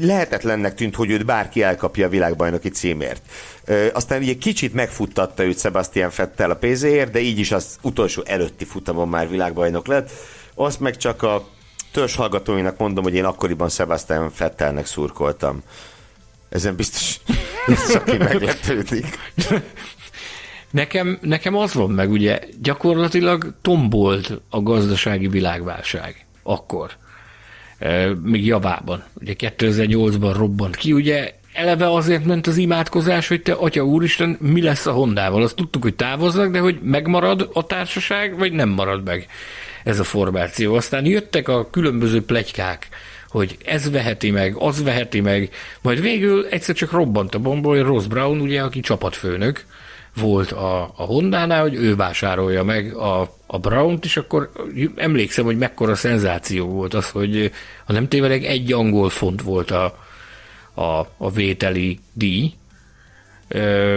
[0.00, 3.22] lehetetlennek tűnt, hogy őt bárki elkapja a világbajnoki címért.
[3.64, 8.22] Ö, aztán ugye kicsit megfuttatta őt Sebastian Fettel a pénzéért, de így is az utolsó
[8.26, 10.10] előtti futamon már világbajnok lett.
[10.54, 11.48] Azt meg csak a
[11.92, 15.62] törzs hallgatóinak mondom, hogy én akkoriban Sebastian Fettelnek szurkoltam.
[16.48, 17.20] Ezen biztos,
[17.66, 19.18] biztos aki meglepődik.
[20.70, 26.90] Nekem, nekem az van meg, ugye gyakorlatilag tombolt a gazdasági világválság akkor,
[28.22, 29.04] még javában.
[29.20, 34.62] Ugye 2008-ban robbant ki, ugye eleve azért ment az imádkozás, hogy te, atya úristen, mi
[34.62, 35.42] lesz a Hondával?
[35.42, 39.26] Azt tudtuk, hogy távoznak, de hogy megmarad a társaság, vagy nem marad meg
[39.84, 40.74] ez a formáció.
[40.74, 42.88] Aztán jöttek a különböző plegykák,
[43.28, 45.50] hogy ez veheti meg, az veheti meg,
[45.82, 49.64] majd végül egyszer csak robbant a bomba, hogy Ross Brown, ugye, aki csapatfőnök,
[50.20, 54.50] volt a, a Honda-nál, hogy ő vásárolja meg a, a Brown-t, és akkor
[54.96, 57.52] emlékszem, hogy mekkora szenzáció volt az, hogy
[57.86, 59.98] ha nem tévedek, egy angol font volt a,
[60.74, 62.52] a, a vételi díj.
[63.48, 63.96] Ö,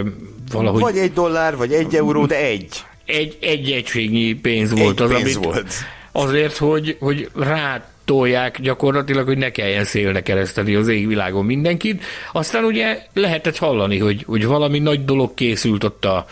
[0.50, 0.80] valahogy...
[0.80, 2.84] Vagy egy dollár, vagy egy euró, de egy.
[3.04, 5.72] Egy, egy egységnyi pénz volt egy az, pénz amit volt.
[6.12, 12.04] azért, hogy, hogy rá tolják gyakorlatilag, hogy ne kelljen szélne kereszteni az égvilágon mindenkit.
[12.32, 16.26] Aztán ugye lehetett hallani, hogy, hogy valami nagy dolog készült ott a,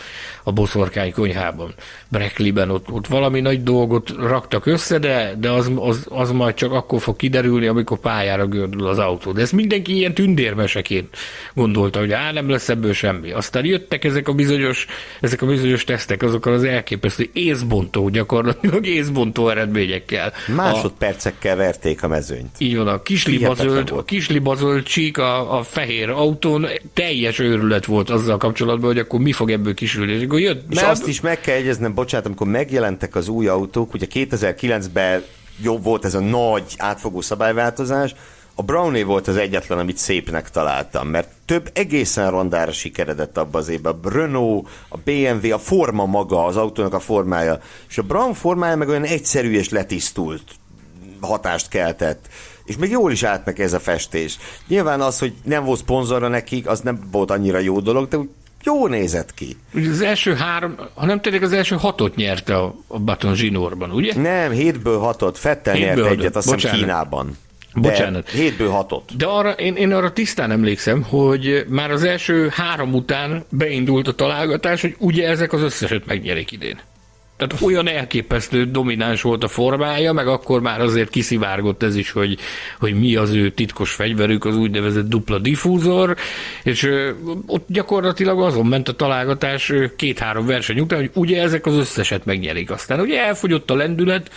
[0.44, 1.74] a boszorkány konyhában,
[2.08, 6.72] Breckleyben, ott, ott valami nagy dolgot raktak össze, de, de az, az, az majd csak
[6.72, 9.32] akkor fog kiderülni, amikor pályára gördül az autó.
[9.32, 11.16] De ezt mindenki ilyen tündérmeseként
[11.54, 13.32] gondolta, hogy á, nem lesz ebből semmi.
[13.32, 14.86] Aztán jöttek ezek a bizonyos,
[15.20, 20.32] ezek a bizonyos tesztek, azokkal az elképesztő észbontó, gyakorlatilag észbontó eredményekkel.
[20.56, 22.50] Másodpercekkel verték a mezőnyt.
[22.58, 28.36] Így van, a kislibazöld, a kislibazöld csík a, a fehér autón teljes őrület volt azzal
[28.36, 30.72] kapcsolatban, hogy akkor mi fog ebből kisülni amikor jött...
[30.72, 35.24] És azt is meg kell egyeznem, bocsánat, amikor megjelentek az új autók, ugye 2009-ben
[35.62, 38.14] jobb volt ez a nagy átfogó szabályváltozás,
[38.54, 43.68] a Brownie volt az egyetlen, amit szépnek találtam, mert több egészen rondára sikeredett abba az
[43.68, 43.98] évben.
[44.02, 47.58] A Renault, a BMW, a forma maga, az autónak a formája,
[47.88, 50.42] és a Brown formája meg olyan egyszerű és letisztult
[51.20, 52.28] hatást keltett.
[52.64, 54.38] És még jól is állt meg ez a festés.
[54.68, 58.28] Nyilván az, hogy nem volt szponzora nekik, az nem volt annyira jó dolog, de úgy
[58.64, 59.56] jó nézett ki.
[59.74, 63.90] Ugye az első három, ha nem tényleg az első hatot nyerte a, a Baton Zsinórban,
[63.90, 64.20] ugye?
[64.20, 65.38] Nem, hétből hatot.
[65.38, 66.18] Fettel nyert hatot.
[66.18, 67.36] egyet, azt hiszem Kínában.
[67.74, 68.30] De Bocsánat.
[68.30, 69.16] Hétből hatot.
[69.16, 74.12] De arra, én, én arra tisztán emlékszem, hogy már az első három után beindult a
[74.12, 76.80] találgatás, hogy ugye ezek az összeset megnyerik idén.
[77.46, 82.38] Tehát olyan elképesztő domináns volt a formája, meg akkor már azért kiszivárgott ez is, hogy,
[82.78, 86.16] hogy mi az ő titkos fegyverük, az úgynevezett dupla diffúzor,
[86.62, 86.90] és
[87.46, 92.70] ott gyakorlatilag azon ment a találgatás két-három verseny után, hogy ugye ezek az összeset megnyerik.
[92.70, 94.30] Aztán ugye elfogyott a lendület,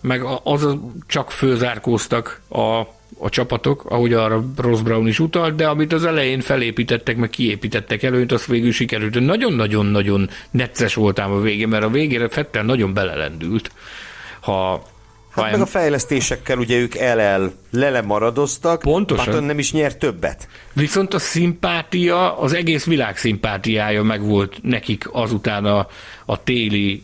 [0.00, 0.68] meg az
[1.06, 2.82] csak főzárkóztak a
[3.18, 8.02] a csapatok, ahogy arra Ross Brown is utalt, de amit az elején felépítettek, meg kiépítettek
[8.02, 9.20] előnyt, az végül sikerült.
[9.20, 13.70] Nagyon-nagyon-nagyon necces voltám a végén, mert a végére Fettel nagyon belelendült.
[14.40, 14.82] Ha
[15.42, 19.24] Hát meg a fejlesztésekkel ugye ők el-el lele maradoztak, Pontosan.
[19.24, 20.48] Button nem is nyert többet.
[20.72, 25.86] Viszont a szimpátia, az egész világ szimpátiája megvolt nekik azután a,
[26.24, 27.02] a téli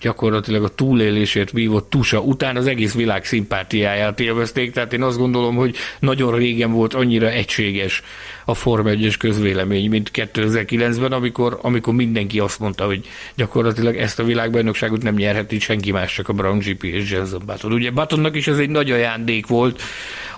[0.00, 5.56] gyakorlatilag a túlélésért vívott tusa után az egész világ szimpátiáját élvezték, tehát én azt gondolom,
[5.56, 8.02] hogy nagyon régen volt annyira egységes
[8.50, 14.24] a Form 1 közvélemény, mint 2009-ben, amikor, amikor mindenki azt mondta, hogy gyakorlatilag ezt a
[14.24, 17.72] világbajnokságot nem nyerheti senki más, csak a Brown GP és Jenson Button.
[17.72, 19.82] Ugye Buttonnak is ez egy nagy ajándék volt,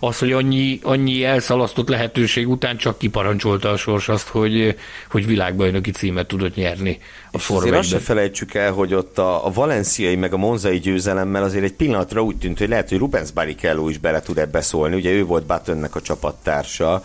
[0.01, 4.77] az, hogy annyi, annyi elszalasztott lehetőség után csak kiparancsolta a sors azt, hogy,
[5.11, 6.99] hogy világbajnoki címet tudott nyerni
[7.35, 11.43] a Forma azt se felejtsük el, hogy ott a, a valenciai meg a monzai győzelemmel
[11.43, 14.97] azért egy pillanatra úgy tűnt, hogy lehet, hogy Rubens Barrichello is bele tud ebbe szólni.
[14.97, 17.05] Ugye ő volt Buttonnek a csapattársa,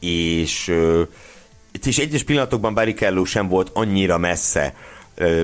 [0.00, 0.74] és
[1.84, 4.74] is egyes pillanatokban Barrichello sem volt annyira messze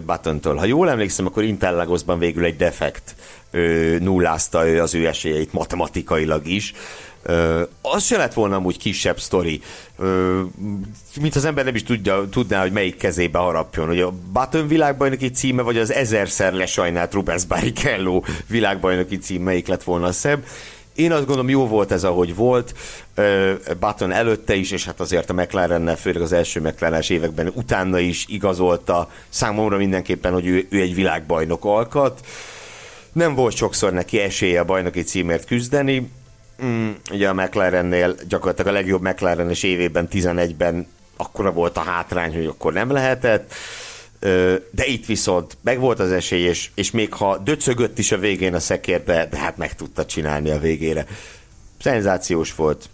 [0.07, 0.55] Buttontól.
[0.55, 3.15] Ha jól emlékszem, akkor Interlagosban végül egy defekt
[4.01, 6.73] nullázta az ő esélyeit matematikailag is.
[7.81, 9.61] Az se lett volna amúgy kisebb sztori,
[9.97, 10.41] uh,
[11.21, 15.31] mint az ember nem is tudja, tudná, hogy melyik kezébe harapjon, hogy a Button világbajnoki
[15.31, 20.45] címe, vagy az ezerszer lesajnált Rubens Barrichello világbajnoki cím, melyik lett volna szebb.
[20.95, 22.75] Én azt gondolom, jó volt ez, ahogy volt.
[23.81, 28.25] Button előtte is, és hát azért a McLarennel, főleg az első mclaren években utána is
[28.29, 32.27] igazolta számomra mindenképpen, hogy ő, ő egy világbajnok alkat.
[33.13, 36.11] Nem volt sokszor neki esélye a bajnoki címért küzdeni,
[36.63, 40.87] Mm, ugye a McLarennél gyakorlatilag a legjobb McLarenes évében, 11-ben
[41.17, 43.55] akkora volt a hátrány, hogy akkor nem lehetett.
[44.71, 48.55] De itt viszont meg volt az esély, és, és még ha döcögött is a végén
[48.55, 51.07] a szekérbe, de hát meg tudta csinálni a végére.
[51.81, 52.89] Szenzációs volt.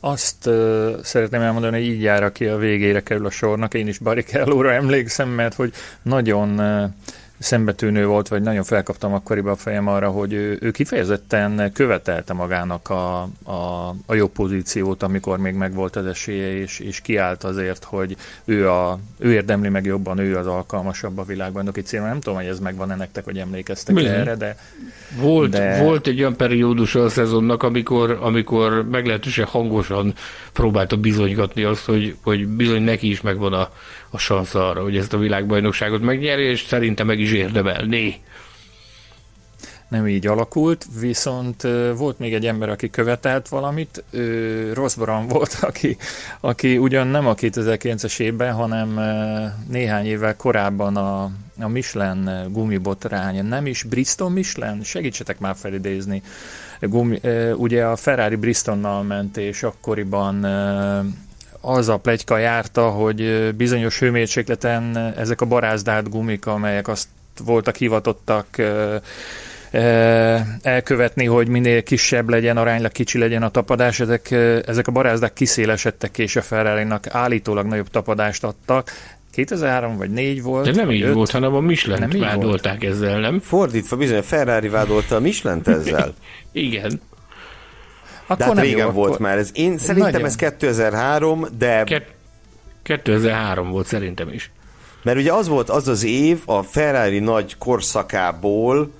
[0.00, 3.74] Azt uh, szeretném elmondani, hogy így jár, aki a végére kerül a sornak.
[3.74, 5.72] Én is Barrichello-ra emlékszem, mert hogy
[6.02, 6.90] nagyon uh,
[7.38, 12.90] szembetűnő volt, vagy nagyon felkaptam akkoriban a fejem arra, hogy ő, ő kifejezetten követelte magának
[12.90, 18.16] a, a, a jobb pozíciót, amikor még megvolt az esélye, és, és kiállt azért, hogy
[18.44, 22.06] ő, a, ő érdemli meg jobban, ő az alkalmasabb a világbajnoki célra.
[22.06, 24.12] Nem tudom, hogy ez megvan-e nektek, hogy emlékeztek Bizony.
[24.12, 24.56] erre, de...
[25.20, 25.82] Volt, de...
[25.82, 30.14] volt egy olyan periódus a szezonnak, amikor, amikor meglehetősen hangosan
[30.52, 33.70] próbálta bizonygatni azt, hogy, hogy bizony neki is megvan a,
[34.10, 38.20] a szansz arra, hogy ezt a világbajnokságot megnyeri, és szerintem meg is érdemelni.
[39.88, 41.62] Nem így alakult, viszont
[41.96, 44.04] volt még egy ember, aki követelt valamit,
[44.72, 45.96] Ross Brown volt, aki,
[46.40, 49.00] aki ugyan nem a 2009-es évben, hanem
[49.68, 51.22] néhány évvel korábban a,
[51.60, 56.22] a Michelin gumibotrány, nem is Bristol Michelin, segítsetek már felidézni,
[56.80, 57.20] Gumi,
[57.54, 60.44] ugye a Ferrari Bristonnal ment, és akkoriban
[61.66, 67.08] az a plegyka járta, hogy bizonyos hőmérsékleten ezek a barázdált gumik, amelyek azt
[67.44, 68.46] voltak hivatottak
[70.62, 74.30] elkövetni, hogy minél kisebb legyen, aránylag kicsi legyen a tapadás, ezek,
[74.66, 78.90] ezek a barázdák kiszélesedtek, és a ferrari állítólag nagyobb tapadást adtak.
[79.30, 80.64] 2003 vagy 4 volt.
[80.64, 81.14] De nem így öt.
[81.14, 82.92] volt, hanem a michelin vádolták volt.
[82.92, 83.40] ezzel, nem?
[83.40, 86.14] Fordítva bizony, a Ferrari vádolta a michelin ezzel.
[86.52, 87.00] Igen.
[88.26, 89.26] Akkor de hát régen jó, volt akkor...
[89.26, 89.50] már ez.
[89.52, 90.26] Én szerintem Nagyon.
[90.26, 91.84] ez 2003, de...
[91.84, 92.14] Ke-
[92.82, 94.50] 2003 volt szerintem is.
[95.02, 98.90] Mert ugye az volt az az év a Ferrari nagy korszakából,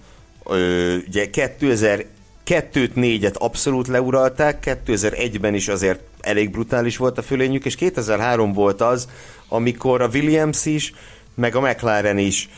[0.44, 7.74] ö, ugye 2002 4-et abszolút leuralták, 2001-ben is azért elég brutális volt a fölényük, és
[7.74, 9.08] 2003 volt az,
[9.48, 10.92] amikor a Williams is,
[11.34, 12.48] meg a McLaren is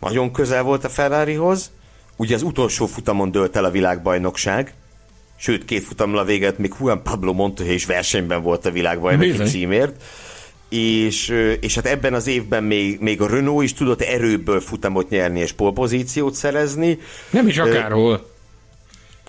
[0.00, 1.70] nagyon közel volt a Ferrarihoz,
[2.16, 4.72] ugye az utolsó futamon dőlt el a világbajnokság,
[5.38, 9.46] sőt két futamla véget még Juan Pablo Montoya is versenyben volt a világbajnoki Bizony.
[9.46, 10.02] címért,
[10.68, 11.28] és,
[11.60, 15.52] és hát ebben az évben még, még a Renault is tudott erőből futamot nyerni és
[15.52, 16.98] polpozíciót szerezni.
[17.30, 18.36] Nem is akárhol.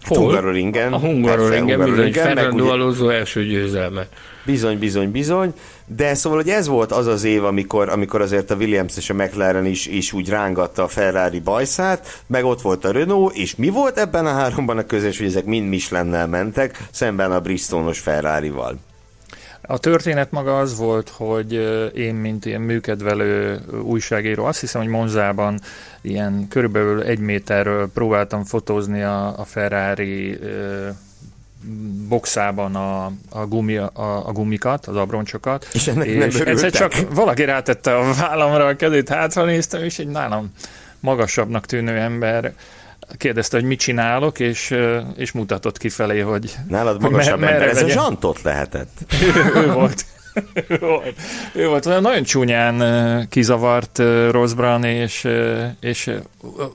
[0.09, 0.93] Hát Hungaroringen.
[0.93, 4.07] A Hungaroringen, bizony, Fernando Alonso első győzelme.
[4.45, 5.53] Bizony, bizony, bizony.
[5.85, 9.13] De szóval, hogy ez volt az az év, amikor, amikor azért a Williams és a
[9.13, 13.69] McLaren is, is úgy rángatta a Ferrari bajszát, meg ott volt a Renault, és mi
[13.69, 18.77] volt ebben a háromban a közös, hogy ezek mind Michelin-nel mentek, szemben a Bristolos Ferrari-val.
[19.71, 21.53] A történet maga az volt, hogy
[21.95, 25.59] én, mint ilyen műkedvelő újságíró, azt hiszem, hogy Monzában
[26.01, 30.39] ilyen körülbelül egy méterről próbáltam fotózni a, a Ferrari
[32.07, 33.91] boxában a, a, gumi, a,
[34.27, 35.67] a gumikat, az abroncsokat.
[35.73, 40.07] És, ennek és egyszer csak valaki rátette a vállamra a kezét, hátra néztem, és egy
[40.07, 40.53] nálam
[40.99, 42.53] magasabbnak tűnő ember
[43.17, 44.75] kérdezte, hogy mit csinálok, és,
[45.15, 46.55] és mutatott kifelé, hogy...
[46.67, 48.89] Nálad magasabb mer- ember, ez a zsantot lehetett.
[49.21, 50.05] ő, ő volt.
[51.53, 51.85] Ő volt.
[51.85, 54.01] Olyan nagyon csúnyán kizavart
[54.55, 55.27] Brown, és,
[55.79, 56.11] és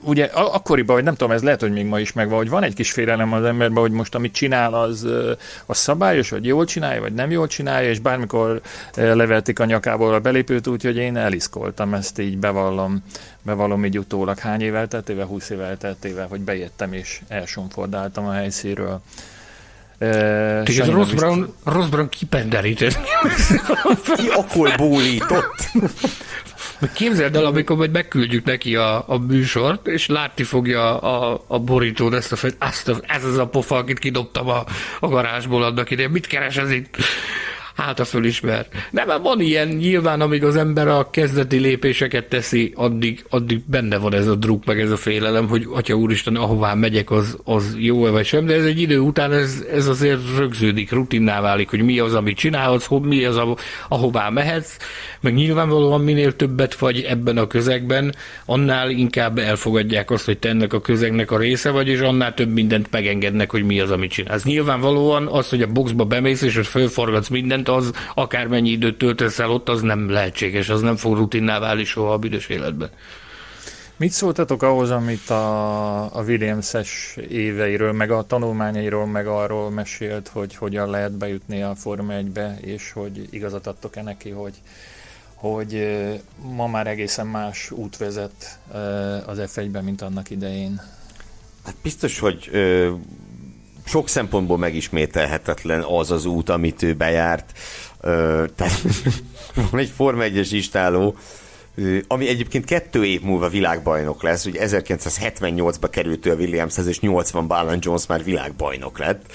[0.02, 2.74] ugye akkoriban, hogy nem tudom, ez lehet, hogy még ma is megvan, hogy van egy
[2.74, 5.06] kis félelem az emberben, hogy most amit csinál, az,
[5.66, 8.60] az szabályos, vagy jól csinálja, vagy nem jól csinálja, és bármikor
[8.94, 13.02] leveltik a nyakából a belépőt, úgyhogy én eliszkoltam, ezt így bevallom,
[13.42, 14.38] bevallom így utólag.
[14.38, 19.00] Hány év elteltével, 20 év elteltével, hogy bejöttem és elsomfordáltam a helyszínről.
[20.64, 22.98] És ez Ross Brown, Ross Brown kipenderített.
[24.16, 25.70] Ki akkor bólított?
[26.92, 32.14] Képzeld el, amikor majd megküldjük neki a, a műsort, és látni fogja a, a borítón
[32.14, 34.64] ezt a azt a, ez az a pofa, akit kidobtam a,
[35.00, 36.10] a garázsból annak idején.
[36.10, 36.96] Mit keres ez itt?
[37.76, 38.66] Hát a fölismer.
[38.90, 43.98] Nem, mert van ilyen, nyilván amíg az ember a kezdeti lépéseket teszi, addig, addig benne
[43.98, 47.74] van ez a druk, meg ez a félelem, hogy atya úristen, ahová megyek, az, az
[47.78, 51.82] jó-e vagy sem, de ez egy idő után ez, ez azért rögződik, rutinná válik, hogy
[51.82, 54.76] mi az, amit csinálhatsz, mi az, aho- ahová mehetsz,
[55.20, 58.14] meg nyilvánvalóan minél többet vagy ebben a közegben,
[58.44, 62.52] annál inkább elfogadják azt, hogy te ennek a közegnek a része vagy, és annál több
[62.52, 64.44] mindent megengednek, hogy mi az, amit csinálsz.
[64.44, 69.50] Nyilvánvalóan az, hogy a boxba bemész, és hogy fölforgatsz mindent, az akármennyi időt töltesz el
[69.50, 72.90] ott, az nem lehetséges, az nem fog rutinná válni soha a büdös életben.
[73.96, 80.54] Mit szóltatok ahhoz, amit a, a Williams-es éveiről, meg a tanulmányairól, meg arról mesélt, hogy
[80.54, 84.54] hogyan lehet bejutni a Forma 1-be, és hogy igazat adtok-e neki, hogy,
[85.34, 85.98] hogy
[86.54, 88.58] ma már egészen más út vezet
[89.26, 90.80] az F1-ben, mint annak idején.
[91.64, 92.92] Hát biztos, hogy ö,
[93.84, 97.52] sok szempontból megismételhetetlen az az út, amit ő bejárt.
[98.56, 98.80] Tehát
[99.70, 101.16] van egy Forma 1-es istáló,
[102.06, 107.48] ami egyébként kettő év múlva világbajnok lesz, ugye 1978-ba került ő a Williamshez, és 80-ban
[107.48, 109.32] Alan Jones már világbajnok lett.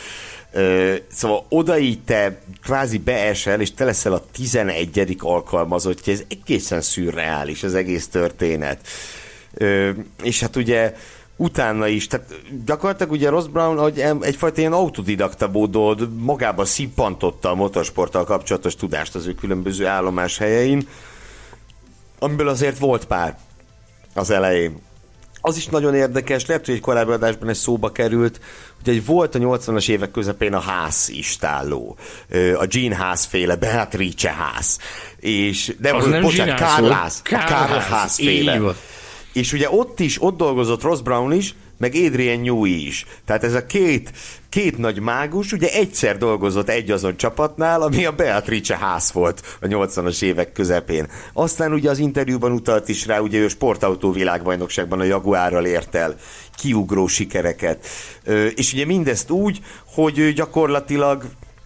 [1.12, 5.16] Szóval oda így te kvázi beesel, és te leszel a 11.
[5.20, 8.88] alkalmazottja, ez egészen szürreális az egész történet.
[10.24, 10.94] És hát ugye
[11.40, 12.36] utána is, tehát
[12.66, 19.16] gyakorlatilag ugye Ross Brown hogy egyfajta ilyen autodidakta módon magába szippantotta a motorsporttal kapcsolatos tudást
[19.16, 20.88] az ő különböző állomás helyein,
[22.20, 23.38] amiből azért volt pár
[24.14, 24.82] az elején.
[25.42, 28.40] Az is nagyon érdekes, lehet, hogy egy korábbi adásban ez szóba került,
[28.84, 31.98] hogy egy volt a 80-as évek közepén a ház istáló,
[32.30, 34.78] Ö, a Gene Haas féle, Beatrice Haas,
[35.20, 37.22] és de Az nem bocsánat, Karl Haas,
[37.90, 38.20] Haas.
[38.20, 38.76] Így féle.
[39.34, 43.06] És ugye ott is, ott dolgozott Ross Brown is, meg Adrian Newey is.
[43.26, 44.12] Tehát ez a két,
[44.50, 49.68] két nagy mágus, ugye egyszer dolgozott egy azon csapatnál, ami a Beatrice ház volt a
[49.68, 51.08] 80-as évek közepén.
[51.34, 56.16] Aztán ugye az interjúban utalt is rá, ugye ő sportautó világbajnokságban a Jaguárral ért el
[56.58, 57.88] kiugró sikereket.
[58.24, 61.24] Ö, és ugye mindezt úgy, hogy ő gyakorlatilag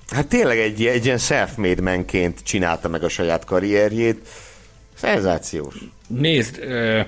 [0.09, 4.27] Hát tényleg egy, egy ilyen self-made manként csinálta meg a saját karrierjét.
[4.95, 5.75] Szenzációs.
[6.07, 7.07] Nézd, eh,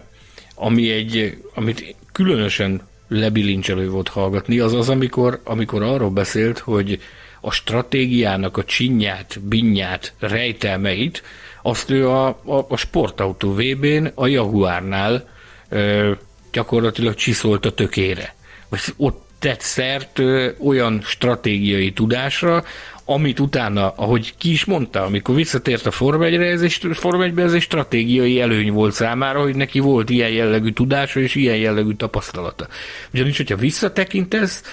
[0.55, 6.99] ami egy, amit különösen lebilincselő volt hallgatni, az az, amikor, amikor arról beszélt, hogy
[7.41, 11.23] a stratégiának a csinyát, binyát, rejtelmeit,
[11.61, 15.29] azt ő a, a, a sportautó VB-n a Jaguárnál
[15.69, 16.11] ö,
[16.51, 18.35] gyakorlatilag csiszolt tökére.
[18.69, 22.63] Vagy ott tett szert ö, olyan stratégiai tudásra,
[23.05, 27.39] amit utána, ahogy ki is mondta, amikor visszatért a Forma 1-re, ez egy, Forma 1
[27.39, 31.93] ez egy stratégiai előny volt számára, hogy neki volt ilyen jellegű tudása és ilyen jellegű
[31.93, 32.67] tapasztalata.
[33.13, 34.63] Ugyanis, hogyha visszatekintesz,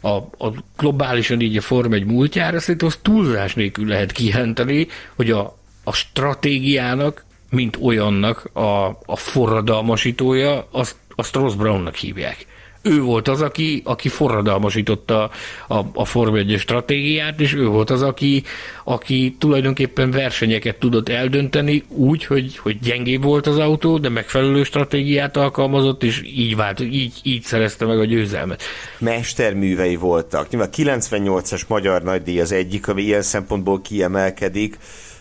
[0.00, 5.30] a, a globálisan így a Forma 1 múltjára, szerintem az túlzás nélkül lehet kijelenteni, hogy
[5.30, 12.46] a, a stratégiának, mint olyannak a, a forradalmasítója, azt, azt Ross Brownnak hívják
[12.82, 15.30] ő volt az, aki, aki forradalmasította
[15.68, 18.42] a, a Forma 1 stratégiát, és ő volt az, aki,
[18.84, 25.36] aki tulajdonképpen versenyeket tudott eldönteni úgy, hogy, hogy gyengébb volt az autó, de megfelelő stratégiát
[25.36, 28.62] alkalmazott, és így vált, így, így szerezte meg a győzelmet.
[28.98, 30.50] mesterművei voltak.
[30.50, 34.78] Nyilván 98-as magyar nagydíj az egyik, ami ilyen szempontból kiemelkedik,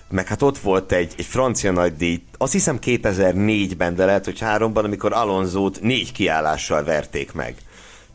[0.10, 4.86] meg hát ott volt egy, egy francia nagydíj, azt hiszem 2004-ben, de lehet, hogy háromban,
[4.86, 7.56] amikor Alonzót négy kiállással verték meg.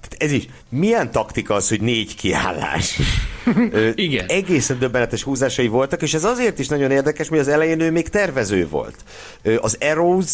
[0.00, 2.98] Tehát ez is, milyen taktika az, hogy négy kiállás?
[3.70, 4.24] Ö, Igen.
[4.28, 8.08] Egészen döbbenetes húzásai voltak, és ez azért is nagyon érdekes, mert az elején ő még
[8.08, 8.94] tervező volt.
[9.42, 10.26] Ö, Az Eros,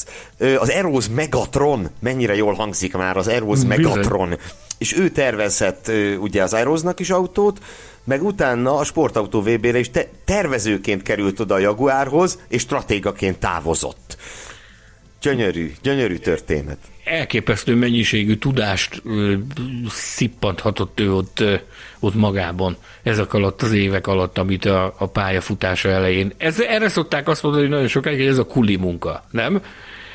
[0.59, 3.61] az Eros Megatron, mennyire jól hangzik már az Eros.
[3.67, 4.39] Megatron,
[4.79, 7.59] és ő tervezett ö, ugye az Aerosnak is autót,
[8.09, 14.17] meg utána a sportautó VB-re is te- tervezőként került oda a Jaguárhoz, és stratégaként távozott.
[15.21, 16.79] Gyönyörű, gyönyörű történet.
[17.05, 19.35] elképesztő mennyiségű tudást ö,
[19.89, 21.55] szippanthatott ő ott, ö,
[22.01, 26.33] ott magában ezek alatt az évek alatt, amit a, a pályafutása elején.
[26.37, 29.63] Ez, erre szokták azt mondani hogy nagyon sokáig, hogy ez a kuli munka, nem?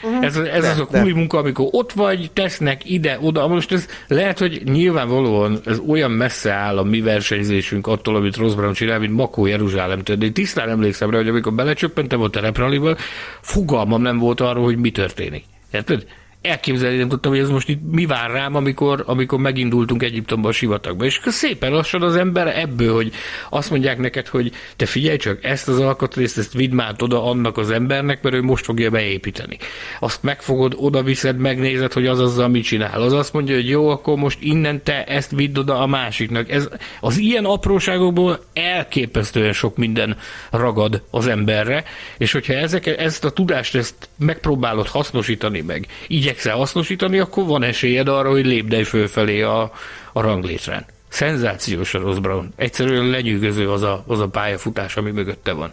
[0.04, 0.26] Uh-huh.
[0.26, 1.18] Ez, ez de, az a kuli de.
[1.18, 3.48] munka, amikor ott vagy, tesznek ide, oda.
[3.48, 8.54] Most ez lehet, hogy nyilvánvalóan ez olyan messze áll a mi versenyzésünk attól, amit Ross
[8.54, 10.16] Brown csinál, mint Makó Jeruzsálemtől.
[10.16, 12.98] De én tisztán emlékszem rá, hogy amikor belecsöppentem a terepraliből,
[13.42, 15.44] fogalmam nem volt arról, hogy mi történik.
[15.72, 16.06] Érted?
[16.44, 20.52] Elképzelni nem tudtam, hogy ez most itt mi vár rám, amikor, amikor megindultunk Egyiptomba a
[20.52, 21.06] sivatagba.
[21.06, 23.11] És szépen lassan az ember ebből, hogy
[23.49, 27.57] azt mondják neked, hogy te figyelj csak, ezt az alkatrészt, ezt vidd már oda annak
[27.57, 29.57] az embernek, mert ő most fogja beépíteni.
[29.99, 33.02] Azt megfogod, oda viszed, megnézed, hogy az azzal mit csinál.
[33.02, 36.52] Az azt mondja, hogy jó, akkor most innen te ezt vidd oda a másiknak.
[36.52, 36.70] Ez,
[37.02, 40.18] az ilyen apróságokból elképesztően sok minden
[40.52, 41.84] ragad az emberre,
[42.18, 47.64] és hogyha ezek, ezt a tudást ezt megpróbálod hasznosítani meg, így igyekszel hasznosítani, akkor van
[47.64, 49.72] esélyed arra, hogy lépdej fölfelé a,
[50.14, 50.86] a ranglétrán.
[51.08, 52.54] Szenzációs a Ross Brown.
[52.56, 55.72] Egyszerűen lenyűgöző az a, az a pályafutás, ami mögötte van.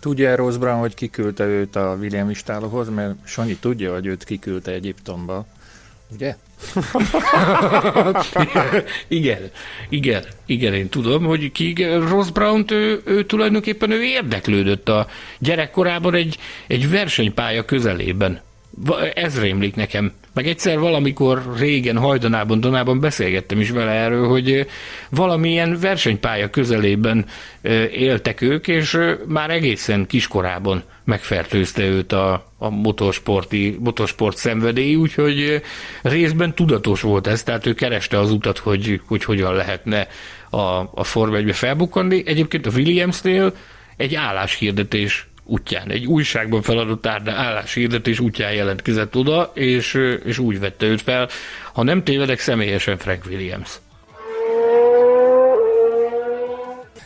[0.00, 4.70] Tudja Ross Brown, hogy kiküldte őt a William Istálohoz, mert Sanyi tudja, hogy őt kiküldte
[4.70, 5.46] Egyiptomba.
[6.14, 6.36] Ugye?
[9.08, 9.50] igen,
[9.88, 11.74] igen, igen, én tudom, hogy ki,
[12.08, 15.06] Ross brown ő, ő tulajdonképpen ő érdeklődött a
[15.38, 18.40] gyerekkorában egy, egy versenypálya közelében
[19.14, 20.12] ez rémlik nekem.
[20.34, 24.66] Meg egyszer valamikor régen hajdanában, Donában beszélgettem is vele erről, hogy
[25.10, 27.26] valamilyen versenypálya közelében
[27.92, 35.62] éltek ők, és már egészen kiskorában megfertőzte őt a, a motorsporti, motorsport szenvedély, úgyhogy
[36.02, 40.08] részben tudatos volt ez, tehát ő kereste az utat, hogy, hogy hogyan lehetne
[40.50, 40.58] a,
[40.94, 42.22] a Forma 1 felbukkanni.
[42.26, 43.54] Egyébként a Williamsnél
[43.96, 51.02] egy álláshirdetés útján, egy újságban feladott álláshirdetés útján jelentkezett oda, és, és úgy vette őt
[51.02, 51.28] fel,
[51.72, 53.80] ha nem tévedek, személyesen Frank Williams.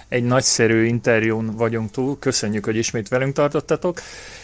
[0.08, 4.00] Egy nagyszerű interjún vagyunk túl, köszönjük, hogy ismét velünk tartottatok.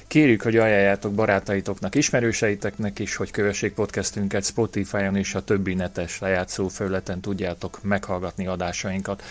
[0.07, 6.69] Kérjük, hogy ajánljátok barátaitoknak, ismerőseiteknek is, hogy kövessék podcastünket Spotify-on és a többi netes lejátszó
[6.69, 9.23] felületen tudjátok meghallgatni adásainkat.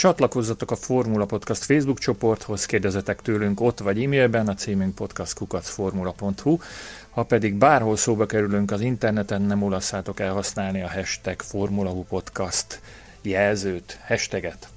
[0.00, 6.58] Csatlakozzatok a Formula Podcast Facebook csoporthoz, kérdezetek tőlünk ott vagy e-mailben, a címünk podcastkukacformula.hu.
[7.10, 12.80] Ha pedig bárhol szóba kerülünk az interneten, nem olasszátok elhasználni a hashtag Formula Podcast
[13.22, 14.68] jelzőt, hashtaget.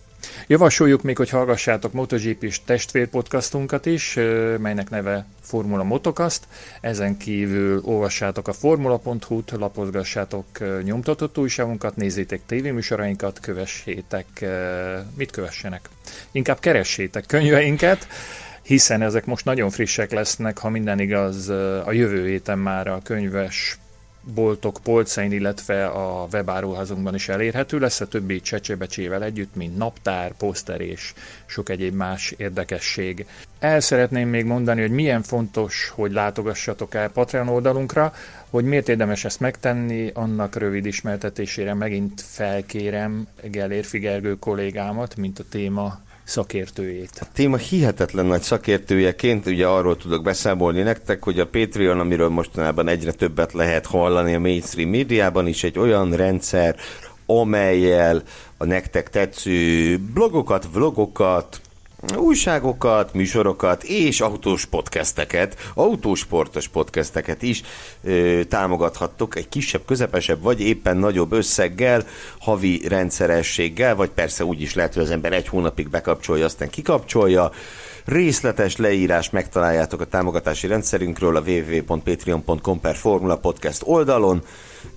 [0.48, 4.14] Javasoljuk még, hogy hallgassátok MotoGP és testvérpodcastunkat is,
[4.60, 6.48] melynek neve Formula Motocast.
[6.82, 10.46] Ezen kívül olvassátok a formula.hu-t, lapozgassátok
[10.84, 14.46] nyomtatott újságunkat, nézzétek tévéműsorainkat, kövessétek,
[15.18, 15.90] mit kövessenek?
[16.32, 18.08] Inkább keressétek könyveinket,
[18.62, 21.50] hiszen ezek most nagyon frissek lesznek, ha minden igaz,
[21.86, 23.78] a jövő héten már a könyves
[24.24, 30.82] boltok polcain, illetve a webáruházunkban is elérhető lesz, a többi csecsebecsével együtt, mint naptár, poszter
[30.82, 31.14] és
[31.46, 33.26] sok egyéb más érdekesség.
[33.60, 38.14] El szeretném még mondani, hogy milyen fontos, hogy látogassatok el Patreon oldalunkra,
[38.50, 45.44] hogy miért érdemes ezt megtenni, annak rövid ismertetésére megint felkérem Gellér Figergő kollégámat, mint a
[45.50, 47.12] téma szakértőjét.
[47.20, 52.88] A téma hihetetlen nagy szakértőjeként ugye arról tudok beszámolni nektek, hogy a Patreon, amiről mostanában
[52.88, 56.76] egyre többet lehet hallani a mainstream médiában is, egy olyan rendszer,
[57.26, 58.24] amelyel
[58.58, 61.62] a nektek tetsző blogokat, vlogokat,
[62.18, 67.62] újságokat, műsorokat és autós podcasteket, autósportos podcasteket is
[68.04, 72.06] ö, támogathattok egy kisebb, közepesebb vagy éppen nagyobb összeggel,
[72.40, 77.52] havi rendszerességgel, vagy persze úgy is lehet, hogy az ember egy hónapig bekapcsolja, aztán kikapcsolja.
[78.06, 84.44] Részletes leírás megtaláljátok a támogatási rendszerünkről a www.patreon.com per Formula Podcast oldalon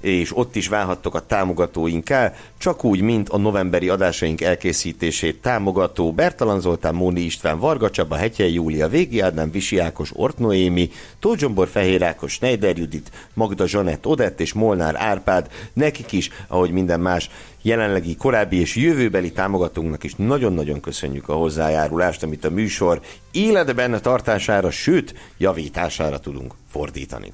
[0.00, 6.60] és ott is válhattok a támogatóinká, csak úgy, mint a novemberi adásaink elkészítését támogató Bertalan
[6.60, 10.90] Zoltán, Móni István, Varga Csaba, Hetyel Júlia, Végi Ádám, Visi Ákos, Ortnoémi,
[11.20, 17.00] Tózsombor Fehér Ákos, Schneider Judit, Magda Zsanett, Odett és Molnár Árpád, nekik is, ahogy minden
[17.00, 17.30] más
[17.62, 23.00] jelenlegi, korábbi és jövőbeli támogatónknak is nagyon-nagyon köszönjük a hozzájárulást, amit a műsor
[23.30, 27.32] életben tartására, sőt, javítására tudunk fordítani.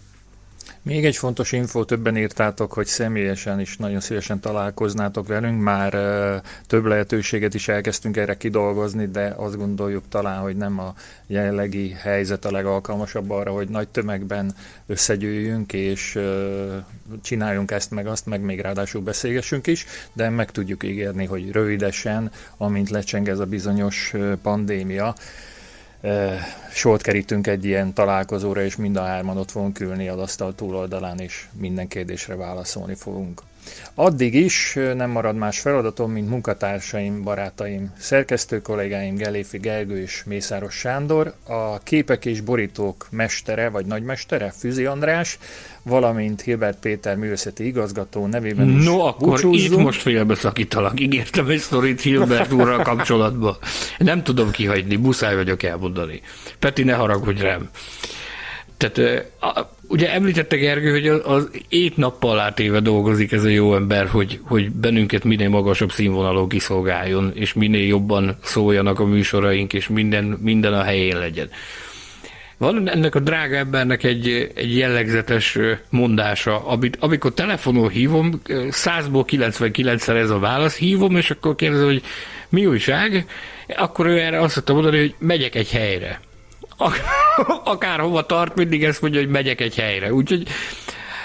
[0.84, 5.92] Még egy fontos info, többen írtátok, hogy személyesen is nagyon szívesen találkoznátok velünk, már
[6.66, 10.94] több lehetőséget is elkezdtünk erre kidolgozni, de azt gondoljuk talán, hogy nem a
[11.26, 14.54] jelenlegi helyzet a legalkalmasabb arra, hogy nagy tömegben
[14.86, 16.18] összegyűjjünk, és
[17.22, 22.30] csináljunk ezt meg azt, meg még ráadásul beszélgessünk is, de meg tudjuk ígérni, hogy rövidesen,
[22.56, 25.14] amint lecseng ez a bizonyos pandémia,
[26.72, 31.18] sort kerítünk egy ilyen találkozóra, és mind a hárman ott fogunk ülni az asztal túloldalán,
[31.18, 33.42] és minden kérdésre válaszolni fogunk.
[33.94, 40.74] Addig is nem marad más feladatom, mint munkatársaim, barátaim, szerkesztő kollégáim Geléfi Gergő és Mészáros
[40.74, 45.38] Sándor, a képek és borítók mestere vagy nagymestere Füzi András,
[45.82, 49.78] valamint Hilbert Péter művészeti igazgató nevében is No, akkor búcsúzzunk.
[49.78, 51.00] itt most félbeszakítalak.
[51.00, 53.56] Ígértem egy sztorit Hilbert úrral kapcsolatban.
[53.98, 56.20] Nem tudom kihagyni, muszáj vagyok elmondani.
[56.58, 57.68] Peti, ne haragudj rám.
[58.82, 59.32] Tehát
[59.88, 64.70] ugye említette Gergő, hogy az ét nappal átéve dolgozik ez a jó ember, hogy, hogy
[64.70, 70.82] bennünket minél magasabb színvonalon kiszolgáljon, és minél jobban szóljanak a műsoraink, és minden, minden a
[70.82, 71.50] helyén legyen.
[72.56, 75.58] Van ennek a drága embernek egy, egy jellegzetes
[75.90, 82.02] mondása, amit, amikor telefonon hívom, 100-ból 99-szer ez a válasz, hívom, és akkor kérdezem, hogy
[82.48, 83.26] mi újság,
[83.76, 86.20] akkor ő erre azt mondta mondani, hogy megyek egy helyre
[87.64, 90.12] akárhova tart, mindig ezt mondja, hogy megyek egy helyre.
[90.12, 90.48] Úgyhogy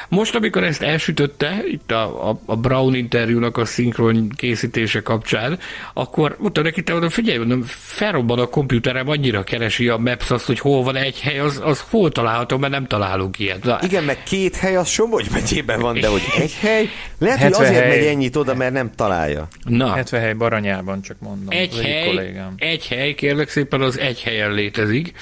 [0.09, 5.59] most, amikor ezt elsütötte, itt a, a, a Brown interjúnak a szinkron készítése kapcsán,
[5.93, 10.45] akkor mondta neki, te oda figyelj, mondom, felrobban a komputerem, annyira keresi a Maps azt,
[10.45, 13.63] hogy hol van egy hely, az, az hol található, mert nem találunk ilyet.
[13.63, 13.79] Na.
[13.83, 16.89] Igen, meg két hely az Somogy megyében van, de hogy egy hely,
[17.19, 17.97] lehet, hogy azért hely.
[17.97, 19.47] megy ennyit oda, mert nem találja.
[19.63, 19.93] Na.
[19.93, 21.47] 70 hely Baranyában, csak mondom.
[21.49, 22.53] Egy hely, kollégám.
[22.57, 25.13] egy hely, kérlek szépen, az egy helyen létezik.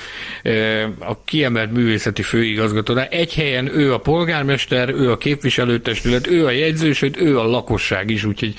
[1.00, 3.06] A kiemelt művészeti főigazgatónál.
[3.06, 8.10] Egy helyen ő a polgármester, polgármester, ő a képviselőtestület, ő a jegyzősöd, ő a lakosság
[8.10, 8.56] is, úgyhogy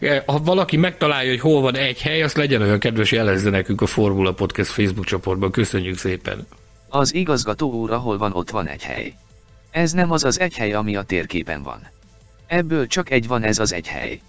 [0.00, 3.80] eh, ha valaki megtalálja, hogy hol van egy hely, azt legyen olyan kedves, jelezze nekünk
[3.80, 5.50] a Formula Podcast Facebook csoportban.
[5.50, 6.46] Köszönjük szépen!
[6.88, 9.14] Az igazgató úr, ahol van, ott van egy hely.
[9.70, 11.80] Ez nem az az egy hely, ami a térképen van.
[12.46, 14.20] Ebből csak egy van ez az egy hely.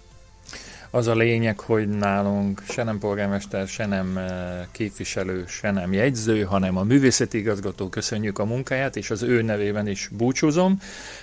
[0.90, 6.42] Az a lényeg, hogy nálunk se nem polgármester, se nem eh, képviselő, se nem jegyző,
[6.42, 10.80] hanem a művészeti igazgató köszönjük a munkáját, és az ő nevében is búcsúzom.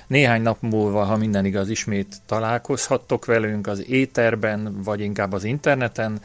[0.08, 6.22] Néhány nap múlva, ha minden igaz, ismét találkozhattok velünk az éterben, vagy inkább az interneten.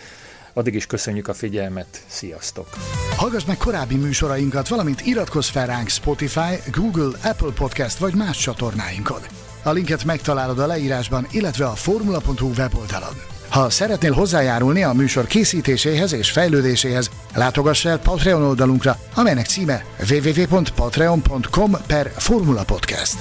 [0.53, 2.69] Addig is köszönjük a figyelmet, sziasztok!
[3.17, 9.21] Hallgass meg korábbi műsorainkat, valamint iratkozz fel ránk Spotify, Google, Apple Podcast vagy más csatornáinkon.
[9.63, 13.30] A linket megtalálod a leírásban, illetve a formula.hu weboldalon.
[13.51, 21.77] Ha szeretnél hozzájárulni a műsor készítéséhez és fejlődéséhez, látogass el Patreon oldalunkra, amelynek címe www.patreon.com
[21.87, 23.17] per Formula Podcast.